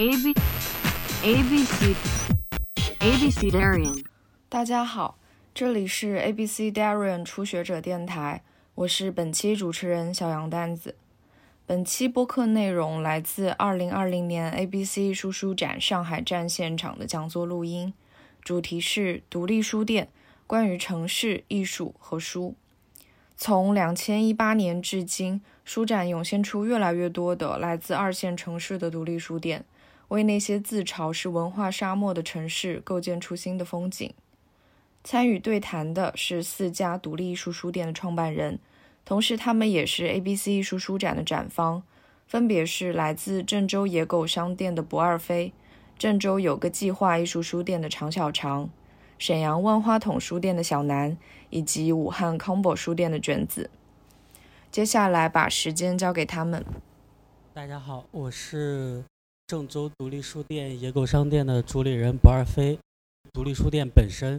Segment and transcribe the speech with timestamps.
[0.00, 0.32] A B
[1.24, 1.92] A B C
[3.00, 4.04] A B C Darian。
[4.48, 5.18] 大家好，
[5.52, 8.44] 这里是 ABC Darian 初学者电台，
[8.76, 10.94] 我是本期主持人小杨蛋子。
[11.66, 17.92] 本期播客内容来自2020年 ABC 艺术书展上海站现场的讲座录音，
[18.44, 20.06] 主题是独立书店，
[20.46, 22.54] 关于城市、艺术和书。
[23.36, 29.64] 从2018年至今，书展涌现出越来越多的来自二线城市的独立书店，
[30.08, 34.12] 为那些自嘲是文化沙漠的城市构建出新的风景。
[35.04, 38.58] 参与对谈的是四家独立艺术书店的创办人，
[39.04, 41.82] 同时他们也是 ABC 艺术书展的展方，
[42.26, 45.52] 分别是来自郑州野狗商店的不二飞、
[45.98, 48.68] 郑州有个计划艺术书店的常小常、
[49.18, 51.16] 沈阳万花筒书店的小南，
[51.50, 53.70] 以及武汉 Combo 书店的卷子。
[54.70, 56.64] 接下来把时间交给他们。
[57.54, 59.04] 大家好，我是
[59.48, 62.78] 郑州独立书店野狗商店的主理人不二飞。
[63.32, 64.38] 独立书店本身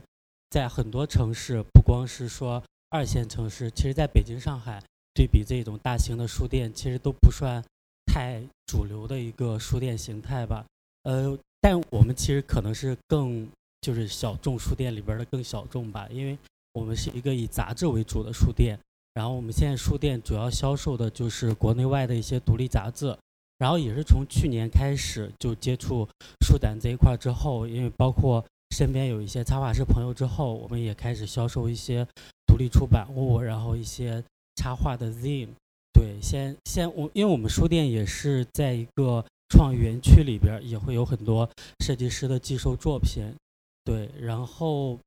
[0.51, 4.79] 在很多城市，不光是说二线城市，其实在北京、上海，
[5.15, 7.59] 对比这种大型的书店，其实都不算
[8.05, 10.63] 太主流的一个书店形态吧。
[11.01, 13.49] 呃，但我们其实可能是更
[13.81, 16.37] 就是小众书店里边的更小众吧，因为
[16.73, 18.77] 我们是一个以杂志为主的书店。
[19.15, 23.17] 然后我们现在书店主要销售的就是国内外的一些独立杂志，
[23.59, 26.07] 然后也是从去年开始就接触
[26.41, 32.03] 书展这一块之后，因为包括身边有一些插画师朋友之后，我们也开始销售一些
[32.47, 34.23] 独立出版物，然后一些
[34.55, 35.49] 插画的 zine。
[35.93, 41.47] 对，先先我因为我们书店也是在一个创意园区里边，也会有很多
[41.85, 43.23] 设计师的寄售作品。
[43.83, 44.97] 对，然后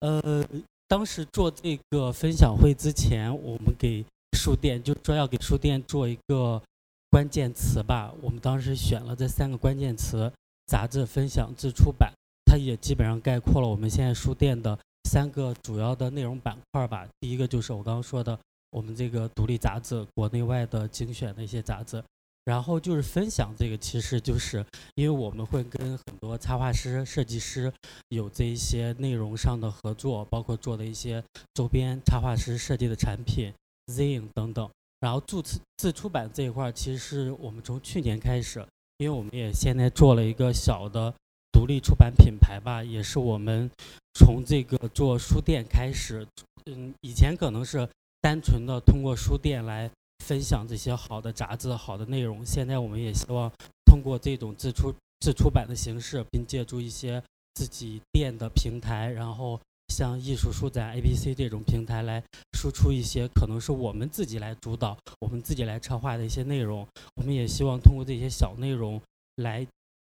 [0.00, 0.44] 呃。
[0.90, 4.02] 当时做这个分享会之前，我们给
[4.38, 6.62] 书店就说要给书店做一个
[7.10, 8.12] 关键词吧。
[8.20, 10.32] 我们当时选了这三个关键词：
[10.66, 12.12] 杂志、分享、自出版。
[12.44, 14.78] 它也基本上概括了我们现在书店的
[15.10, 17.06] 三个主要的内容板块吧。
[17.20, 18.38] 第一个就是我刚刚说的，
[18.70, 22.02] 我们这个独立杂志，国内外的精选的一些杂志。
[22.44, 24.64] 然后就是分享这个，其实就是
[24.94, 27.70] 因为我们会跟很多插画师、设计师
[28.08, 33.52] 有这一些内容上的合作，包括做的一些周边插画师设计的产品、
[33.92, 34.66] zine 等等。
[35.00, 35.42] 然后自
[35.76, 38.66] 自出版这一块，其实是我们从去年开始，
[38.98, 41.12] 因为我们也现在做了一个小的
[41.52, 43.70] 独立出版品牌吧，也是我们
[44.14, 46.26] 从这个做书店开始。
[46.66, 47.88] 嗯，以前可能是
[48.20, 49.90] 单纯的通过书店来。
[50.24, 52.44] 分享这些好的杂志、好的内容。
[52.44, 53.50] 现在我们也希望
[53.86, 57.22] 通过这种自出自出版的形式，并借助一些
[57.54, 62.22] 自己店的平台，然后像艺术书展、ABC 这种平台来
[62.52, 66.86] 输出一些可能是我们自己来主导、我们自己来策划的一些内容。
[67.16, 69.00] 我们也希望通过这些小内容
[69.36, 69.66] 来，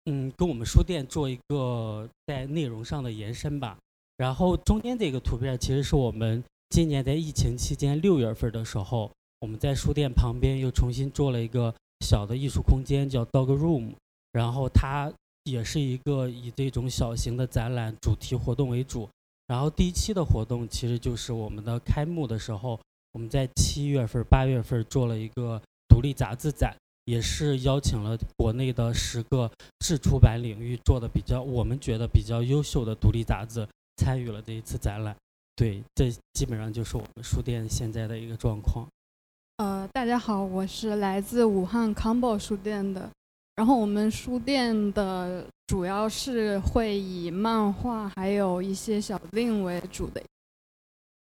[0.05, 3.77] 嗯，跟我们书店做一个在内容上的延伸吧。
[4.17, 9.09] 然后中间这个图片其实是我们今年在疫情期间六月份的时候。
[9.41, 13.93] 我们在书店旁边又重新做了一个小的艺术空间，叫 Dog Room，
[14.33, 15.09] 然后它
[15.45, 19.07] 也是一个以这种小型的展览主题活动为主。
[19.49, 22.79] 然后第一期的活动其实就是我们的开幕的时候，
[23.13, 29.49] 我们在七月份、八月份做了一个独立杂志展，也是邀请了国内的十个
[29.79, 33.67] 自出版领域做的比较我们觉得比较优秀的独立杂志
[33.97, 35.15] 参与了这一次展览。
[35.55, 38.87] 对，这基本上就是我们书店现在的一个状况。
[39.57, 43.09] 呃，大家好，我是来自武汉 Combo 书店的。
[43.55, 50.19] 然后我们书店的主要是会以漫画还有一些小令为主的。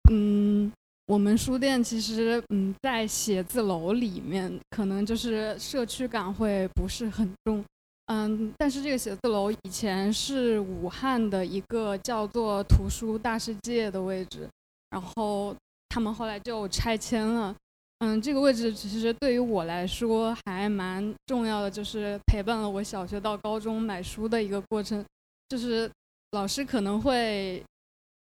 [0.09, 0.73] 嗯，
[1.07, 7.65] 我们书店其实嗯在写字楼里面，可能就是社区感会不是很重。
[8.07, 14.49] 嗯，但是这个写字楼以前是武汉的一个叫做图书大世界的位置，
[14.91, 15.53] 然后
[15.89, 17.53] 他们后来就拆迁了。
[18.01, 25.03] 嗯，这个位置其实对于我来说还蛮重要的，就是陪伴了我小学到高中买书的一个过程。
[25.49, 25.91] 就是
[26.33, 27.63] 老师可能会，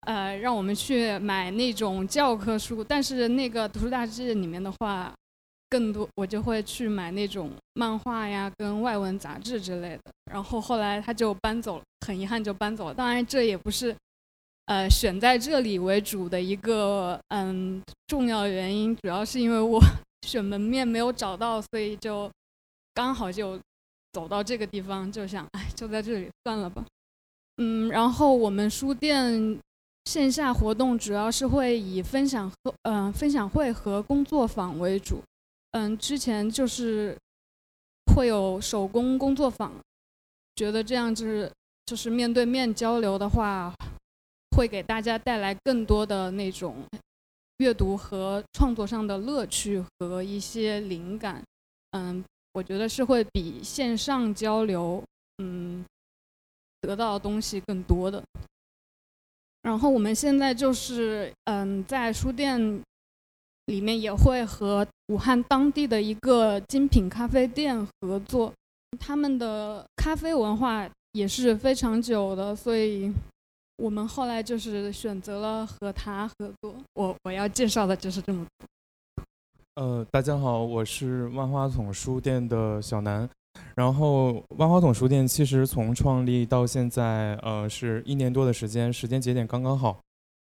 [0.06, 5.12] 呃，让我们去买那种教科书，但是那个图书大志里面的话，
[5.68, 10.00] 更多我就会去买那种漫画呀跟外文杂志之类的。
[10.32, 12.94] 然后后来他就搬走了，很遗憾就搬走了。
[12.94, 13.94] 当然这也不是
[14.70, 19.81] 呃选在这里为主的一个嗯重要原因，主要是因为我
[20.22, 22.31] 选门面没有找到，所以就
[22.94, 23.58] 刚好就
[24.12, 26.84] 走到这个地方，就想哎就在这里算了吧。
[27.56, 29.58] 嗯，然后我们书店。
[30.06, 35.23] 线下活动主要是会以分享和嗯分享会和工作坊为主，
[35.73, 37.16] 嗯，之前就是
[38.16, 39.70] 会有手工工作坊，
[40.56, 41.52] 觉得这样就是
[41.84, 43.73] 就是面对面交流的话，
[44.60, 46.84] 会给大家带来更多的那种
[47.56, 51.42] 阅读和创作上的乐趣和一些灵感，
[51.92, 52.22] 嗯，
[52.52, 55.02] 我觉得是会比线上交流
[55.38, 55.82] 嗯
[56.82, 58.22] 得到的东西更多的。
[59.62, 62.82] 然后我们现在就是嗯，在书店
[63.64, 68.52] 里面也会和武汉当地的一个精品咖啡店合作，
[68.98, 73.10] 他们的咖啡文化也是非常久的，所以
[73.80, 76.76] 我们后来就是选择了和他合作。
[76.92, 78.46] 我我要介绍的就是这么。
[79.76, 83.26] 呃，大家好，我是万花筒书店的小南。
[83.74, 89.98] 然后万花筒书店其实从创立到现在，呃，是一年多的时间，时间节点刚刚好。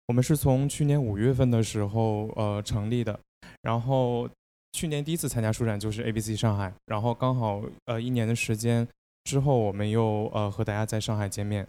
[0.08, 3.18] 我们是从去年五月份的时候，呃，成立的。
[3.62, 4.28] 然后
[4.72, 8.86] 去年第一次参加书展就是 ABC 上海，然后刚好呃一年的时间
[9.24, 11.66] 之后，我们又呃和大家在上海见面。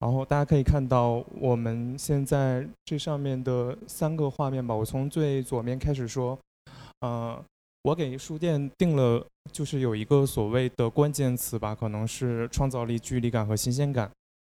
[0.00, 6.36] 然后大家可以看到我们现在这上面的三个画面吧，我从最左面开始说，
[7.00, 7.40] 呃。
[7.84, 14.10] 我给书店定了，就是有一个所谓的关键词吧，可能是创造力、距离感和新鲜感。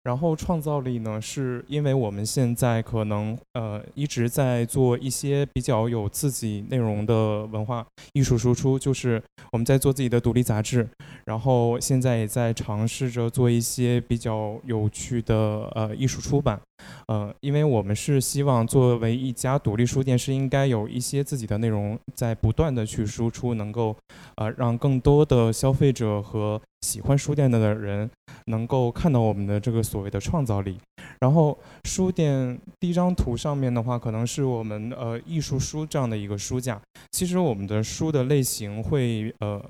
[0.05, 9.23] 然后创造力呢，是因为我们现在可能呃一直在做一些比较有自己内容的文化艺术输出，就是
[9.53, 10.89] 我们在做自己的独立杂志，
[11.27, 16.61] 然后现在也在尝试着做一些比较有趣的呃艺术出版。
[17.07, 23.97] 呃，因为我们是希望作为一家独立书店，是应该有一些自己的内容在不断的去输出，能够
[24.37, 28.11] 呃让更多的消费者和喜欢书店的的人
[28.47, 30.79] 能够看到我们的这个所谓的创造力。
[31.21, 36.81] 然后书店第一张图上面的话，可能是我们呃艺术书这样的一个书架。
[37.13, 39.63] 其实我们的书的类型会呃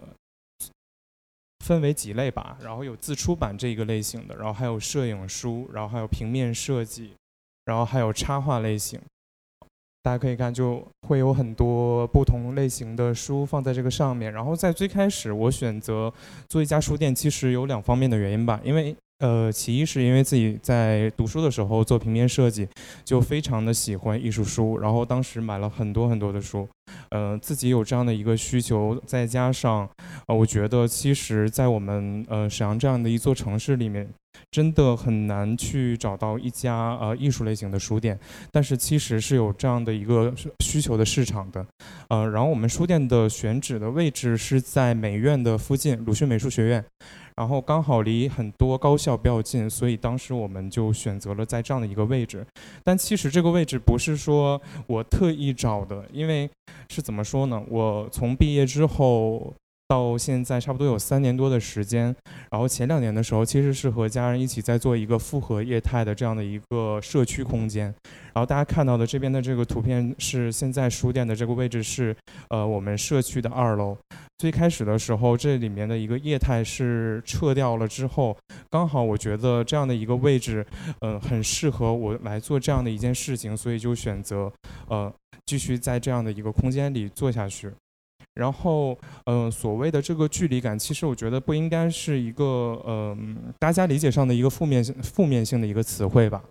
[1.63, 7.13] 分为几类吧，然后有自出版这一个类型的，然后还有摄影书，然后还有平面设计，
[7.65, 9.01] 然后还有插画类型。
[10.03, 14.33] 大家可以看，就会有很多不同类型的书放在这个上面。
[14.33, 16.13] 然后在最开始，我选择
[16.49, 18.61] 做一家书店，其实有两方面的原因吧。
[18.65, 22.69] 因为，呃，其一是因为自己在读书的时候做平面设计，
[23.05, 26.69] 就非常的喜欢艺术书，然后当时买了很多很多的书。
[27.11, 29.89] 呃，自己有这样的一个需求，再加上，
[30.27, 34.09] 呃，我觉得其实，在我们呃沈阳这样的一座城市里面。
[34.51, 38.19] 真的很难去找到一家呃艺术类型的书店，
[38.51, 41.65] 但是其实是有这样的一个需求的市场的，
[42.09, 46.83] 呃，然后我们书店的选址的位置是在美院的附近，鲁迅美术学院，
[47.37, 52.47] 然后刚好离很多高校比较近，所以当时我们就选择了在这样的一个位置。
[52.85, 56.51] 但其实这个位置不是说我特意找的，因为
[56.89, 57.63] 是怎么说呢？
[57.69, 59.55] 我从毕业之后。
[59.93, 62.05] 到现在差不多有三年多的时间，
[62.51, 67.95] 然后前两年的时候，其实是和家人一起在做一个复合业态的这样的一个社区空间。
[68.33, 72.17] 然后大家看到的这边的这个图片是现在书店的这个位置是，
[72.49, 73.95] 呃，我们社区的二楼。
[74.39, 78.35] 最开始的时候，这里面的一个业态是撤掉了之后，
[78.71, 80.67] 刚好我觉得这样的一个位置，
[81.01, 84.51] 嗯，很适合我来做这样的一件事情，所以就选择，
[84.89, 85.13] 呃，
[85.45, 87.71] 继续在这样的一个空间里做下去。
[88.35, 96.43] 然后，嗯，所谓的这个距离感，其实我觉得不应该是一个，嗯，大家理解上的一个负面性、负面性的一个词汇吧。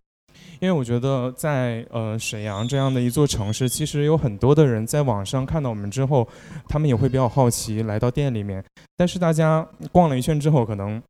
[0.60, 6.28] 因为我觉得，在呃沈阳这样的一座城市，其实有很多的人在网上看到我们之后，
[6.68, 8.64] 他们也会比较好奇来到店里面。
[8.96, 11.02] 但是大家逛了一圈之后，可能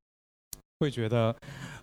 [0.80, 1.36] 会觉得。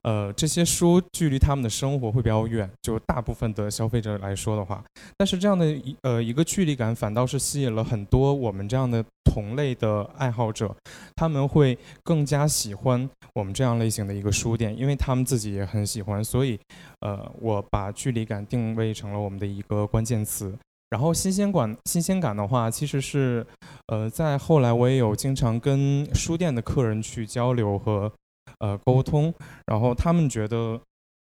[0.09, 4.83] 呃，这些书距离他们的生活会比较远，就大部分的消费者来说的话，
[5.19, 10.75] 但是这样的一呃一个距离感，反倒是吸引了很多我们这样的同类的爱好者，
[11.15, 16.59] 他们会更加喜欢我们这样类型的一个书店，因为他们自己也很喜欢，所以，
[17.01, 20.57] 呃，我把距离感定位成了我们的一个关键词。
[20.89, 23.47] 然后新鲜感，新鲜感的话，其实是，
[23.89, 28.11] 呃，在后来我也有经常跟书店的客人去交流和。
[28.59, 29.33] 呃，沟通，
[29.67, 30.81] 然后他们觉得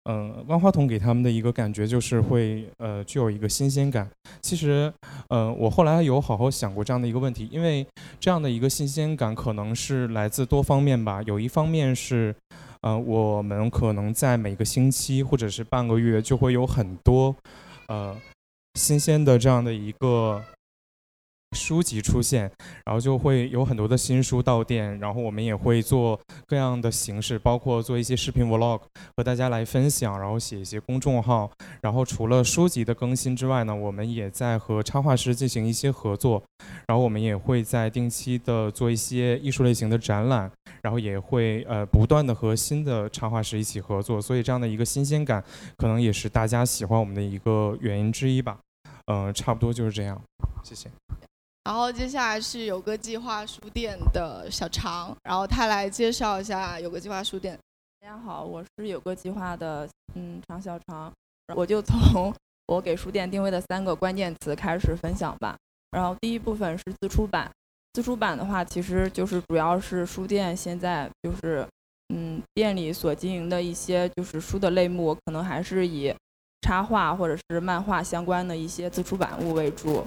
[0.10, 4.10] 嗯，万花筒给他们的一个感觉就是会呃具有一个新鲜感。
[4.42, 4.94] 其实，
[5.30, 7.86] 呃，我后来有好好想过这样的一个问题，因为
[8.20, 11.22] 这样的一个新鲜感可能是来自多方面吧。
[11.24, 12.36] 有一方面是，
[12.82, 17.36] 呃，我们可能在每个星期或者是半个月就会有很多
[17.88, 18.16] 呃
[18.76, 20.44] 新鲜的这样的一个。
[21.56, 22.52] 书籍出现，
[22.86, 28.82] 然后就会有很多的新书到店，然后我们也会做各样的形式，包括做一些视频 vlog
[29.16, 31.50] 和大家来分享，然后写一些公众号。
[31.82, 36.44] 然后除了书籍的更新之外呢，我们也在和插画师进行一些合作，
[36.88, 45.44] 然后我们也会在定期的做一些艺术类型的展览，然后也会呃不断的和新的插画师一起合作，所以这样的一个新鲜感，
[45.78, 48.58] 可能也是大家喜欢我们的一个原因之一吧。
[49.08, 50.20] 嗯，差不多就是这样，
[50.64, 50.90] 谢谢。
[51.66, 57.58] 然后接下来是有个计划书店的小常，然后他来介绍一下有个计划书店。
[58.00, 61.12] 大家好，我是有个计划的嗯常小常，
[61.56, 62.32] 我就从
[62.68, 65.58] 我给书店定位的三个关键词开始分享吧。
[65.90, 67.50] 然后第一部分是自出版，
[67.94, 71.68] 自出版的话其实就是主要是书店现在就是
[72.14, 76.14] 嗯店里所经营的一些就是书的类目，可能还是以
[76.66, 80.04] 插画或者是漫画相关的一些自出版物为主。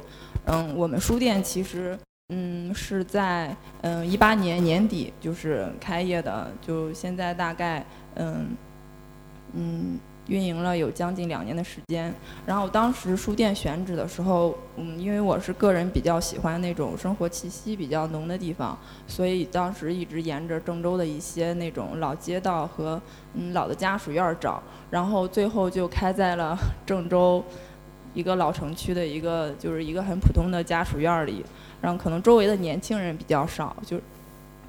[0.46, 1.96] 嗯，我们书店其实，
[2.30, 7.86] 嗯，是在嗯一八年年底就是开业的，就现在大概
[8.16, 8.56] 嗯
[9.52, 12.14] 嗯运营了有将近两年的时间。
[12.46, 23.00] 然后当时书店选址的时候，嗯，因为我是个人比较喜欢那种生活气息比较浓的地方，所以当时一直沿着郑州的一些那种老街道和
[23.34, 26.56] 嗯老的家属院找，然后最后就开在了
[26.86, 27.44] 郑州。
[28.14, 31.44] 一个老城区的一个就是一个很普通的家属院里，
[31.80, 34.00] 然后可能周围的年轻人比较少，就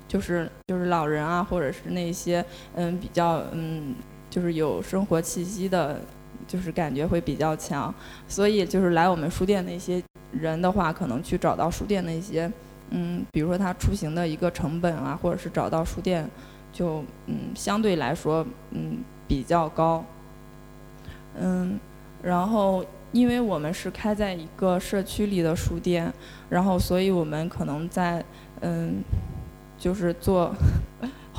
[0.07, 3.95] 就是就是老人啊，或者是那些嗯比较嗯
[4.29, 5.99] 就是有生活气息的，
[6.47, 7.93] 就是感觉会比较强，
[8.27, 12.51] 所以就是来我们书店那些人的话，可能去找到书店那些
[12.91, 16.29] 嗯，比如说他出行的一个成本啊，或者是找到书店，
[16.71, 20.03] 就嗯相对来说嗯比较高，
[21.39, 21.79] 嗯，
[22.21, 22.85] 然后。
[23.11, 26.13] 因为我们是开在一个社区里的书店，
[26.47, 28.23] 然后所以我们可能在
[28.59, 29.01] 嗯，
[29.79, 30.53] 就是做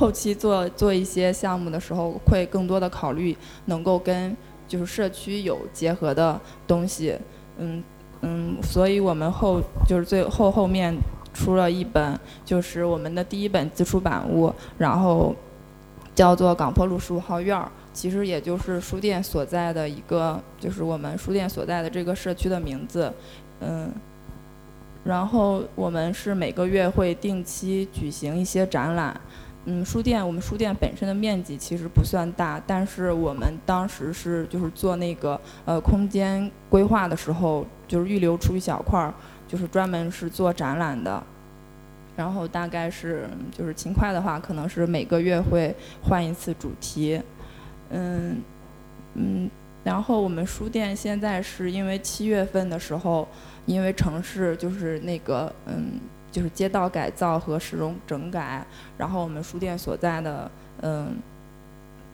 [0.00, 4.35] 后期做做一些项目的时候，会更多的考虑能够跟
[4.66, 7.14] 就是社区有结合的东西，
[7.59, 7.85] 嗯
[8.23, 10.97] 嗯，所以我们后就是最后后面
[11.35, 15.37] 出了一本，就是我们的第一本自出版物，然后
[16.14, 17.71] 叫做港坡路十五号院儿。
[17.92, 23.12] 其实也就是书店所在的一个，就是我们书店所在的这个社区的名字，
[23.61, 23.92] 嗯，
[25.04, 29.21] 然后我们是每个月会定期举行一些展览，
[29.67, 39.12] 嗯，书店我们书店本身的面积其实不算大，但是我们当时是就是做那个呃空间规划的时候，就是预留出一小块儿，
[39.47, 41.23] 就是专门是做展览的，
[42.17, 47.21] 然后大概是就是勤快的话，可能是每个月会换一次主题。
[47.90, 48.43] 嗯
[49.14, 49.50] 嗯，
[49.85, 53.29] 然后我们书店现在是因为七月份的时候，
[53.67, 56.00] 因为城市就是那个嗯，
[56.31, 58.65] 就是街道改造和市容整改，
[58.97, 60.51] 然后我们书店所在的
[60.83, 61.17] 嗯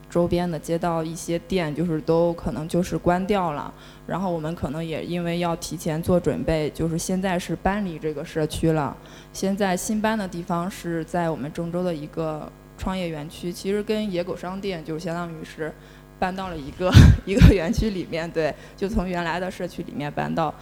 [0.08, 3.72] 周边的街道一些店就是都可能就是关掉了，
[4.06, 8.96] 然后我们可能也因为要提前做准备，就是现在是搬离这个社区了。
[9.32, 12.50] 现在新搬的地方是在我们郑州的一个。
[12.78, 15.72] 创业园区其实跟野狗商店就相当于是
[16.18, 16.92] 搬到了一个
[17.24, 20.54] 一个园区里面，对，就从原来的社区里面搬到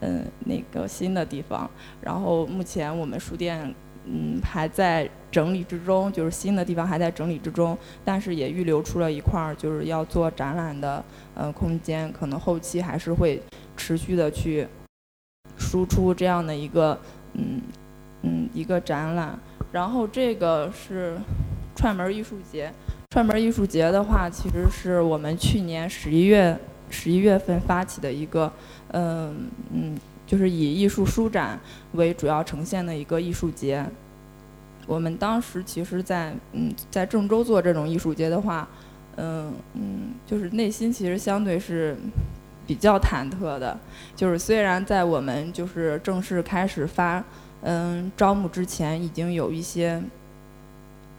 [0.00, 1.70] 嗯那个新的地方。
[2.00, 11.04] 然后目前我们书店嗯还在整理之中，就是新的地方还在整理之中，但是也预留出了一块儿就是要做展览的
[11.34, 13.42] 呃空间，可能后期还是会
[13.76, 14.66] 持续的去
[15.56, 16.98] 输出这样的一个
[17.34, 17.60] 嗯
[18.22, 19.38] 嗯一个展览。
[19.72, 21.16] 然后这个是。
[21.76, 22.70] 串门艺术节，
[23.08, 26.54] 串门艺术节的话，其实是我们去年十一月
[26.90, 28.52] 十一月份发起的一个，
[28.92, 31.58] 嗯嗯，就是以艺术书展
[31.92, 33.84] 为主要呈现的一个艺术节。
[34.86, 38.68] 我们当时其实，在嗯在郑州做这种艺术节的话，
[39.16, 41.96] 嗯嗯，就是内心其实相对是
[42.66, 43.78] 比较忐忑的。
[44.16, 47.24] 就是虽然在我们就是正式开始发
[47.62, 50.02] 嗯招募之前，已经有一些。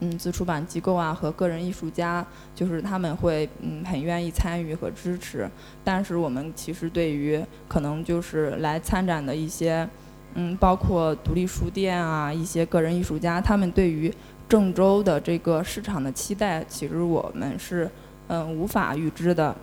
[0.04, 5.50] 嗯，自出版机构啊和个人艺术家，就是他们会嗯很愿意参与和支持。
[5.84, 9.88] 但是我们其实对于可能就是来参展的一些，
[10.34, 14.12] 嗯，包括独立书店啊，一些个人艺术家，他们对于
[14.50, 17.90] 郑州的这个市场的期待，其实我们是
[18.28, 19.56] 嗯无法预知的。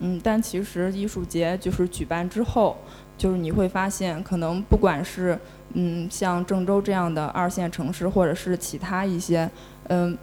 [0.00, 2.76] 嗯，但其实艺术节就是举办之后，
[3.16, 5.38] 就是你会发现，可能不管是
[5.74, 9.48] 嗯像郑州这样的二线城市，或者是其他一些
[9.88, 10.16] 嗯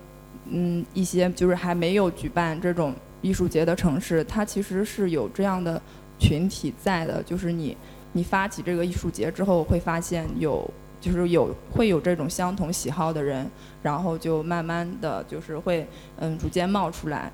[0.50, 5.80] 嗯一些就是还没有举办这种艺术节的城市，它其实是有这样的
[6.18, 7.22] 群体在的。
[7.22, 7.78] 就是你
[8.14, 10.68] 你发起这个艺术节之后，会发现有
[11.00, 13.48] 就是有会有这种相同喜好的人，
[13.84, 17.32] 然后就慢慢的就是会嗯逐渐冒出来。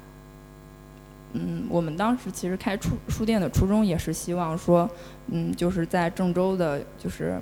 [1.33, 4.89] 嗯，我们当时其实开书书店的初衷也是希望说，
[5.27, 7.41] 嗯，就是在郑州的，就是，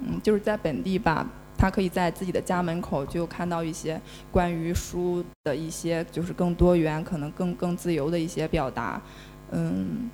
[0.00, 1.26] 嗯，就是在本地吧，
[1.58, 9.02] 他可以在自己的家门口就看到一些关于书的一些，就是更多元、可能更更自由的一些表达，
[9.50, 10.08] 嗯，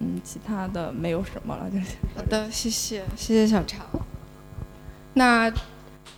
[0.00, 1.96] 嗯，其他的没有什么了，就是。
[2.14, 3.86] 好的，谢谢，谢谢小常。
[5.14, 5.50] 那，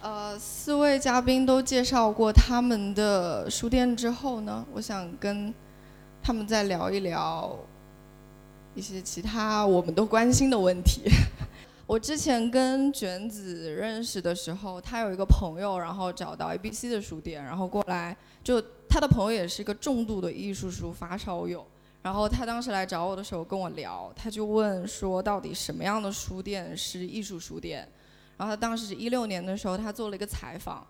[0.01, 5.55] 呃，四位嘉宾都介绍过他们的书店之后呢，我想跟
[6.27, 7.57] 他们再聊一聊
[8.75, 11.03] 一些其他我们都关心的问题。
[11.87, 21.65] 我之前跟卷子认识的时候，他有一个朋友，然后找到 ABC 的书店，然后过来，就他的朋友也是一个重度的艺术书发烧友。
[22.03, 27.89] 然后他当时来找我的时候跟我聊，他就问说，到底什么样的书店是艺术书店？
[28.37, 30.85] 然后他当时一六年的时候，他做了一个采访，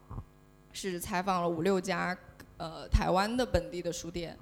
[0.73, 2.16] 是采访了五六家
[2.57, 4.35] 呃台湾的本地的书店。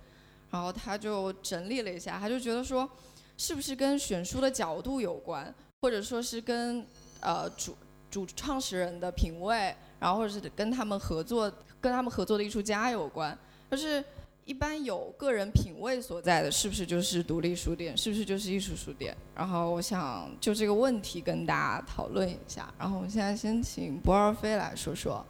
[0.54, 2.88] 然后他就整理了一下，他就觉得说，
[3.36, 6.86] 是不是跟选书的角度有关，或者说是跟
[7.18, 7.76] 呃主
[8.08, 13.36] 主创始人的品味，然后或者是跟他们合作跟他们合作的艺术家有关。
[13.68, 14.04] 就是
[14.44, 17.96] 一般有个人品味所在的，是不是就是独立书店？
[17.96, 19.12] 是不是就是艺术书店？
[19.34, 22.72] 然后我想就这个问题跟大家讨论一下。
[22.78, 25.26] 然后我们现在先请博尔飞来说说。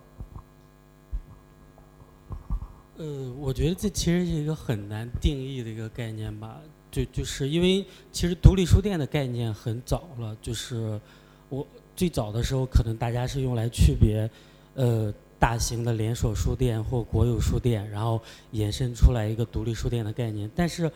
[2.96, 6.60] 呃，我觉得这其实是一个很难定义的一个概念吧，
[6.92, 11.00] 就就是因为其实独立书店的概念很早了，就是
[11.48, 14.30] 我最早的时候可能大家是用来区别
[14.74, 18.22] 呃大型的连锁书店或国有书店，然后
[18.52, 20.48] 衍生出来一个独立书店的概念。
[20.54, 20.88] 但是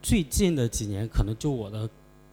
[0.00, 1.86] 最近的几年，可能就我的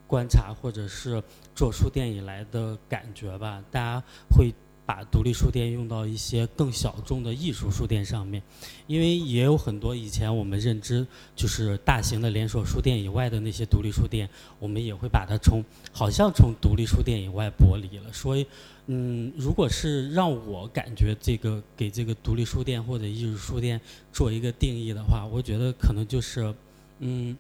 [0.08, 1.22] 观察或者是
[1.54, 4.54] 做书店以来的感觉吧，大家会。
[4.90, 8.42] 把独立书店用到一些更小众的艺术书店上面，
[8.88, 18.12] 因为也有很多以前我们认知就是大型的连锁书店以外的那些独立书店，我们也会把它从好像从独立书店以外剥离了。
[18.12, 18.44] 所以，
[18.88, 23.80] 嗯，如果是让我感觉这个给这个独立书店或者艺术书店
[24.12, 26.52] 做一个定义的话，我觉得可能就是，
[26.98, 27.38] 嗯，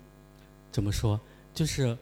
[0.71, 1.19] 怎么说，
[1.55, 1.97] 就是。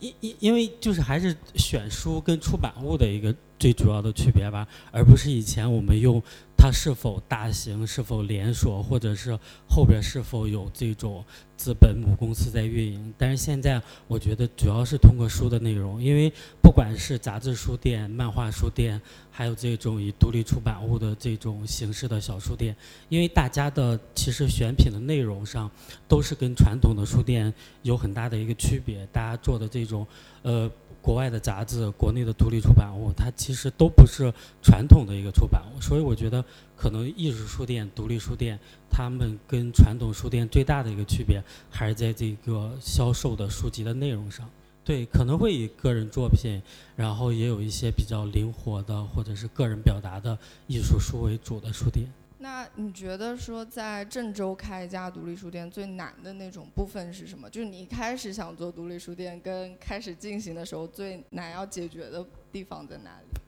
[0.00, 6.22] 因因因为就是还是选书跟出版物的一个最主要的区别吧，而不是以前我们用
[6.56, 11.24] 它是否大型、是否连锁，或者是后边是否有这种
[11.56, 13.12] 资本母公司在运营。
[13.18, 22.76] 但是现在我觉得主要是通过书的内容，因为不管是杂志书店、漫画书店，还有这种以独立出版物的这种形式的小书店，
[23.08, 25.70] 因为大家的其实选品的内容上
[26.06, 30.06] 都是跟传统的书店有很大的一个区别，大家做的这种
[30.42, 30.70] 呃。
[31.08, 34.30] 国外的杂志，国内的独立出版物，它其实都不是
[34.62, 36.44] 传统的一个出版物，所以我觉得
[36.76, 44.46] 可能艺术书店、独立书店，他们跟传统书店最大的一个区别，还是在这个销售的书籍的内容上。
[44.84, 46.60] 对，可能会以个人作品，
[46.94, 52.06] 然后也有一些比较灵活的或者是个人表达的艺术书为主的书店。
[52.40, 57.50] 那你觉得说在郑州开一家独立书店最难的那种部分是什么？
[57.50, 63.40] 就是你一开始想做独立书店，跟开始进行的时候最难要解决的地方在哪里？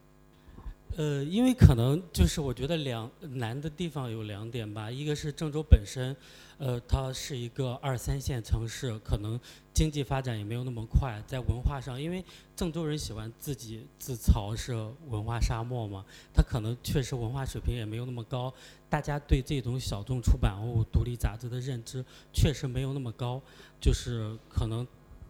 [0.97, 6.13] 呃，因为可能就是我觉得两难的地方有两点吧，一个是郑州本身，
[6.61, 9.39] 呃，它是一个二三线城市，可能
[9.73, 12.23] 经济发展也没有那么快，在文化上，因为
[12.55, 14.75] 郑州人喜欢自己自嘲是
[15.07, 18.53] 文化沙漠嘛，他可能确实文化水平也没有那么高，
[18.87, 23.41] 大家对这种小众出版物、独立杂志的认知确实没有那么高，
[23.79, 24.85] 就是可能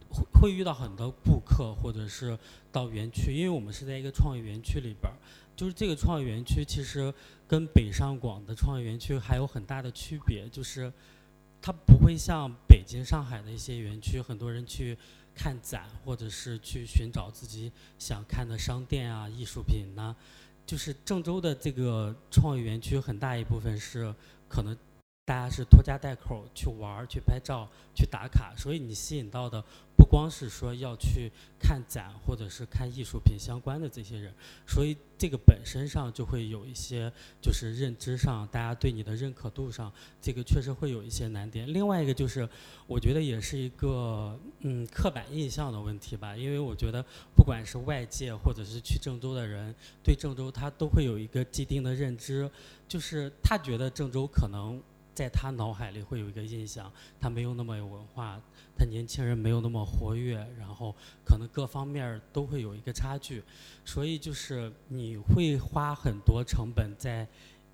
[0.10, 2.38] 会会遇到很多顾客，或者是
[2.74, 5.16] 到园区，因为我们是在一个创意园区里边儿。
[5.56, 7.14] 就是这个创业园区，其实
[7.48, 10.92] 跟北上广的创业园区还有很大的区别，就是
[11.62, 14.98] 它不会像北京、上海的一些园区，很多人去
[15.36, 20.16] 看展，或者是去寻找自己想看的商店啊、艺术品呐。
[20.66, 24.14] 就是郑州的这个创意园区，很大一部分是
[24.48, 24.76] 可能
[25.24, 29.64] 大家是拖家带口去玩儿、去拍照、去打卡，所以你吸引到的
[29.96, 34.34] 不光是说要去看展或者是看艺术品相关的这些人，
[34.68, 41.72] 所以这个本身上就会有一些就是认知上，大家对你的认可度上，这个确实会有一些难点。
[41.72, 42.50] 另外一个就是，
[42.88, 47.06] 我觉得也是一个嗯刻板印象的问题吧，因为我觉得
[47.36, 52.50] 不管是外界或者是去郑州的人，对郑州他都会有一个既定的认知，
[52.88, 54.82] 就是他觉得郑州可能。
[55.22, 58.42] 在他脑海里会有一个印象，他没有那么有文化，
[58.76, 63.44] 他年轻人没有那么活跃，然后可能各方面都会有一个差距，
[63.86, 67.28] 所以就是你会花很多成本在，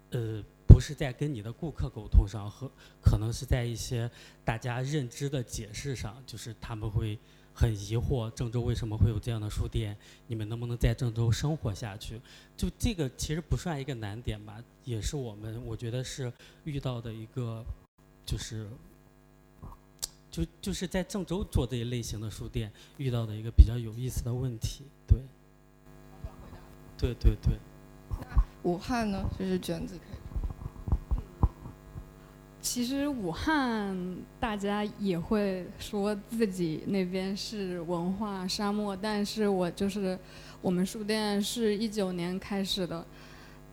[0.09, 2.69] 呃，不是在跟你的顾客沟通上，和
[3.01, 4.11] 可能是在一些
[4.43, 7.17] 大家认知的解释上，就是他们会。
[7.59, 9.97] 很疑惑，郑州为什么会有这样的书店？
[10.27, 12.21] 你们能不能在郑州生活下去？
[12.55, 16.31] 就这个其实不算一个难点吧，也是我们我觉得是
[16.65, 17.65] 遇到的一个，
[18.23, 18.69] 就是
[20.29, 24.83] 就就是在郑州做这一类型的书店遇到的一个比较有意思的问题。
[25.07, 25.19] 对，
[26.95, 27.57] 对对对。
[28.21, 30.17] 那武汉呢，就是卷子可以。
[32.69, 33.97] 其实武汉
[34.41, 40.19] 大家也会说自己那边是文化沙漠，但是我就是
[40.61, 43.07] 我们书店是一九年开始的，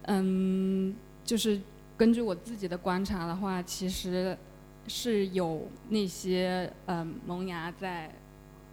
[0.03, 1.61] 嗯，就是
[1.97, 4.39] 根据我自己的观察的话，其实
[4.87, 8.15] 是有那些嗯萌芽在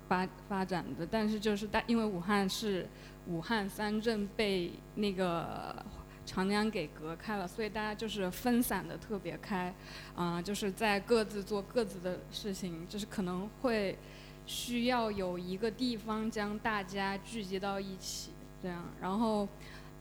[0.07, 2.87] 发发展的，但是就是大因为武汉是
[3.25, 5.83] 武汉三镇被那个。
[6.33, 9.73] 长江给隔开了，所以大家就是分散的特别开，
[10.15, 13.97] 啊，就是在各自做各自的事情，就是可能会
[14.45, 18.31] 需要有一个地方将大家聚集到一起，
[18.63, 18.81] 这样。
[19.01, 19.45] 然后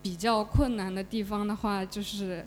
[0.00, 2.46] 比较困难的地方的话，就是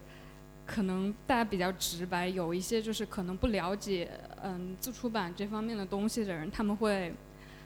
[0.65, 4.10] 可能大家比较直白，有一些就是可能不了解
[4.41, 7.13] 嗯自出版这方面的东西的人，他们会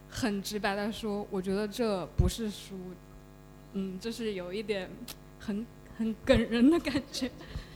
[0.10, 2.76] 很直白的说，我觉得这不是书，
[3.74, 4.90] 嗯，就是有一点
[5.40, 5.64] 很。
[5.98, 7.30] 很感人的感觉，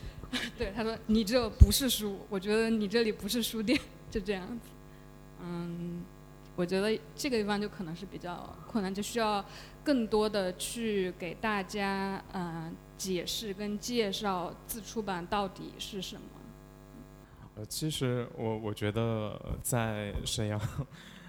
[0.58, 3.80] 对他说：“你这不是书，我觉得你这里不是书店，
[4.10, 4.70] 就这样子。”
[5.44, 6.04] 嗯，
[6.56, 9.44] 我觉得这个地方就可能是比较困难，就需要
[9.84, 16.22] 更多的去给大家嗯解释跟介绍自出版到底是什么。
[17.56, 20.62] 呃，其实我我觉得在沈阳。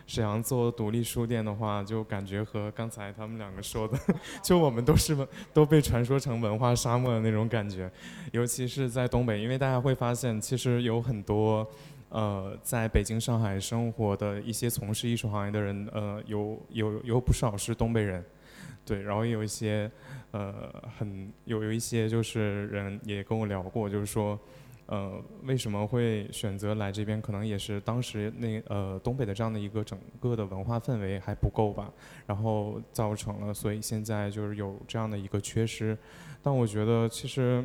[0.07, 3.99] 沈阳做独立书店的话，就感觉和刚才他们两个说的，
[4.43, 5.17] 就我们都是
[5.53, 7.91] 都被传说成文化沙漠的那种感觉，
[8.33, 11.67] 尤其是在东北，因为大家会发现，其实有很多，
[12.09, 18.25] 呃，在北京、上海生活的一些从事艺术行业的人，呃，有有有不少是东北人，
[18.85, 19.91] 对，然后也有一些，
[20.33, 24.39] 呃，很有有一些就是人也跟我聊过，就是说。
[24.87, 27.23] 呃，为什么会选择来这边？
[27.23, 31.91] 可能也是当时那呃东北的这样的一个整个的文化氛围还不够吧，
[32.27, 35.97] 然后造成了，所以现在就是有这样的一个缺失。
[36.43, 37.65] 但我觉得其实，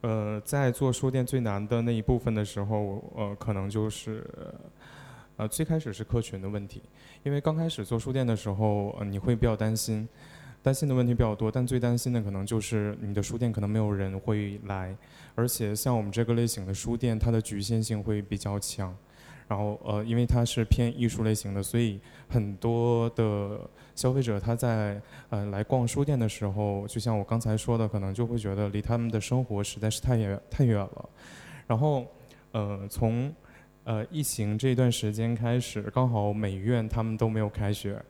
[0.00, 4.24] 呃，在做书店最难的那一部分的时候，呃，可能就是，
[5.36, 6.80] 呃，最开始是客群的问题，
[7.24, 10.08] 因为刚开始做书店的时候，呃，你会比较担心。
[10.62, 14.96] 担心的问题比较多，但最担心的可能就是你的书店可能没有人会来，
[15.34, 18.96] 而且像我们这个类型的书店，它的局限性会比较强。
[19.48, 23.60] 然后呃，因为它是偏艺术类型的，所以很多的
[23.94, 24.98] 消费者他在
[25.28, 31.08] 呃来逛书店的时候，就像我刚才说的，可能就会觉得离他们的生活实在是太远太远了。
[31.66, 32.06] 然后
[32.52, 33.34] 呃，从
[33.84, 38.00] 呃疫情这段时间开始，刚好美院他们都没有开学。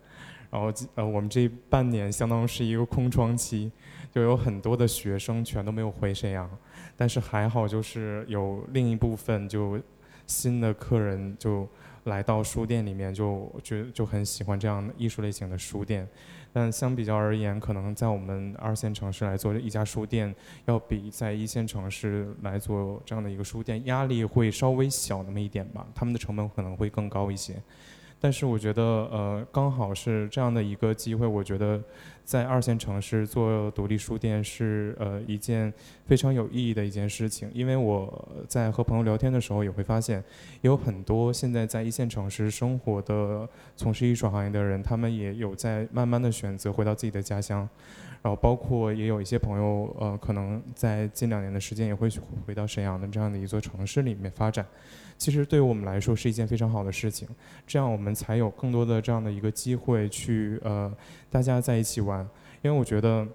[0.53, 3.71] 然后呃，我们这半年相当于是一个空窗期，
[4.11, 6.47] 就有很多的学生全都没有回沈阳，
[6.95, 9.81] 但是还好就是有另一部分就
[10.27, 11.67] 新的客人就
[12.03, 16.07] 来到书店里面，就觉就很喜欢这样艺术类型的书店。
[16.55, 20.35] 但相比较而言，可能在我们二线城市来做一家书店，
[20.65, 27.55] 要比在一线城市来做这样的一个书店压力会稍微小那么一点吧，他们的成本可能会更高一些。
[28.23, 31.27] 但是我觉得，呃，刚好是这样的一个机会。
[31.27, 31.83] 我觉得，
[32.23, 35.73] 在二线城市做独立书店是呃一件
[36.05, 37.51] 非常有意义的一件事情。
[37.53, 40.23] 因为我在和朋友聊天的时候，也会发现，
[40.61, 47.67] 有很多现在在一线城市生活的从事艺术行业的人，他们也有在慢慢的选择回到自己的家乡。
[48.21, 52.07] 然后，包括也有一些朋友，呃，可能在近两年的时间也会
[52.47, 54.65] 回到沈阳的这样的一座城市里面发展。
[55.17, 57.27] 其实对于我们来说是一件非常好的事情，
[57.65, 60.91] 这样我们才有更多的这样的一个机会去呃
[61.29, 62.27] 大家在一起玩。
[62.61, 63.27] 因为我觉得，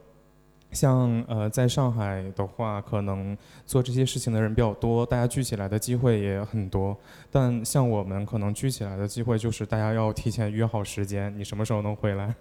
[0.72, 3.36] 像呃，在上海的话，可能
[3.66, 6.96] 做这些事情的人比较多，大家聚起来的机会也很多。
[7.30, 12.34] 但像我们可能聚起来的机会，就是大家要提前约好时间，你什么时候能回来，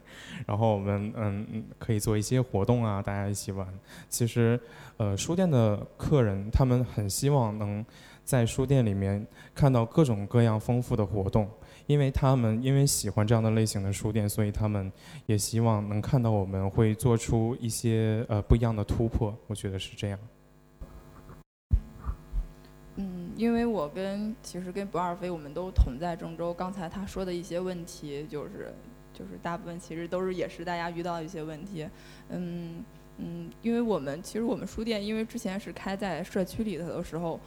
[0.45, 3.67] 然后我们嗯可以做一些活动啊，大家一起玩。
[4.09, 4.59] 其实，
[4.95, 7.85] 呃，书店的客人他们很希望能
[8.27, 11.49] 在书店里面看到各种各样丰富的活动。
[11.85, 14.91] 因为他们因为喜欢这样的类型的书店，所以他们
[15.25, 19.33] 也希望能看到我们会做出一些呃不一样的突破。
[19.47, 20.19] 我觉得是这样。
[22.97, 26.53] 嗯，因为我跟其实跟不二飞，我们都同在郑州。
[26.53, 28.73] 刚才他说的一些问题，就是
[29.13, 31.87] 就是大部分其实都是也是大家遇到的一些问题。
[32.27, 32.83] 嗯
[33.17, 37.39] 嗯，因为我们其实我们书店，因为之前是开在社区里头的时候。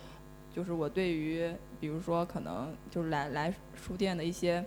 [0.54, 4.64] 就是我对于，比如说可能就是来来书店的一些，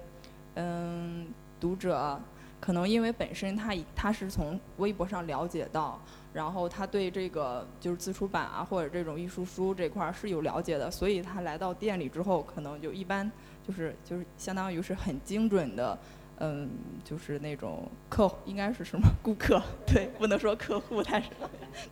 [0.55, 1.27] 嗯，
[1.59, 2.19] 读者，
[2.59, 5.99] 可能因为本身他他是从微博上了解到，
[6.33, 13.29] 然后他对这个就是自出版啊或者这种艺术书这块儿是有了解的，所以他来到店里之后，可能就一般
[13.67, 15.99] 就是就是相当于是很精准的，
[16.37, 16.69] 嗯，
[17.03, 21.29] 就是那种客应该是什么顾客， 对，不能说客户，但是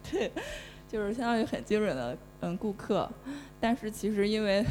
[0.10, 0.32] 对。
[0.92, 3.10] 就是相当于很精准的嗯顾客，
[3.62, 4.62] 但是其实因为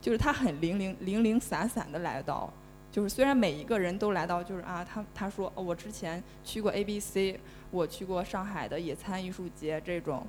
[0.00, 2.52] 就是他很零零零零散散的来到，
[2.90, 7.38] 就是虽然每一个人都来到，就是啊他他说哦我之前去过 A B C，
[7.70, 10.26] 我去过上海的野餐艺术节这种，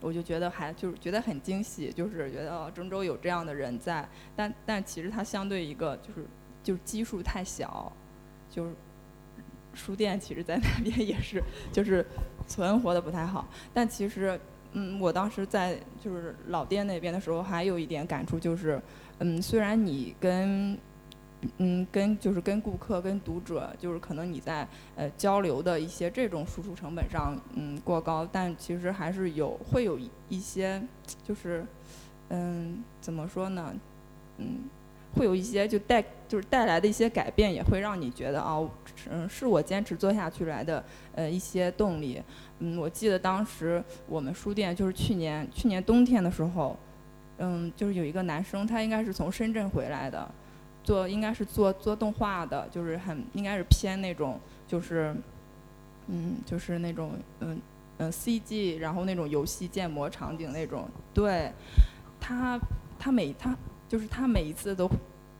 [0.00, 6.24] 我就觉得还就是觉得很惊喜，就是觉得哦郑州有这样的人在，但但其实他相对一个就是
[6.62, 7.92] 就是基数太小，
[8.48, 8.72] 就是
[9.74, 12.06] 书店其实在那边也是就是
[12.46, 14.40] 存活的不太好，但其实。
[14.72, 18.80] 嗯，我当时在就是老店那边的时候，还有一点感触就是，
[19.18, 20.78] 嗯，虽然你跟，
[21.58, 30.80] 嗯，跟就是跟顾客、跟读者，就是可能你在呃交流的一些这种输出成本上，嗯，过高，但其实还是有会有一些，
[31.24, 31.66] 就是，
[32.28, 33.74] 嗯，怎么说呢，
[34.38, 34.60] 嗯，
[35.16, 38.70] 会有一些就带就是带来的一些改变，也会让你觉得哦，
[39.10, 40.84] 嗯，是我坚持做下去来的
[41.16, 42.22] 呃一些动力。
[42.60, 46.78] 嗯，我记得当时我们书店就是去年去年冬天的时候，
[47.38, 50.30] 嗯，就是有一个男生，他应该是从深圳回来的，
[50.84, 55.14] 做应该是做做动画的，就是很应该是偏那种就是，
[56.06, 57.60] 嗯，就是那种嗯
[57.98, 61.50] 嗯 CG，然后那种游戏建模场景那种，对，
[62.20, 62.58] 他
[62.98, 63.56] 他每他
[63.88, 64.88] 就是他每一次都。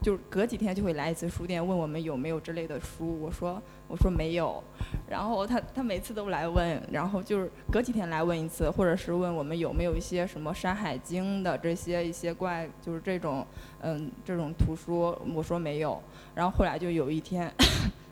[0.03, 3.21] 就是隔几天就会来一次书店，问我们有没有这类的书。
[3.21, 4.63] 我说我说没有，
[5.09, 13.47] 然后他他每次都来问，然后就是隔几天来问一次，或者是问我们有没有一些什么《山海经》的这些一些怪，就是这种
[13.83, 15.15] 嗯这种图书。
[15.35, 16.03] 我说没有，
[16.35, 17.53] 然后后来就有一天，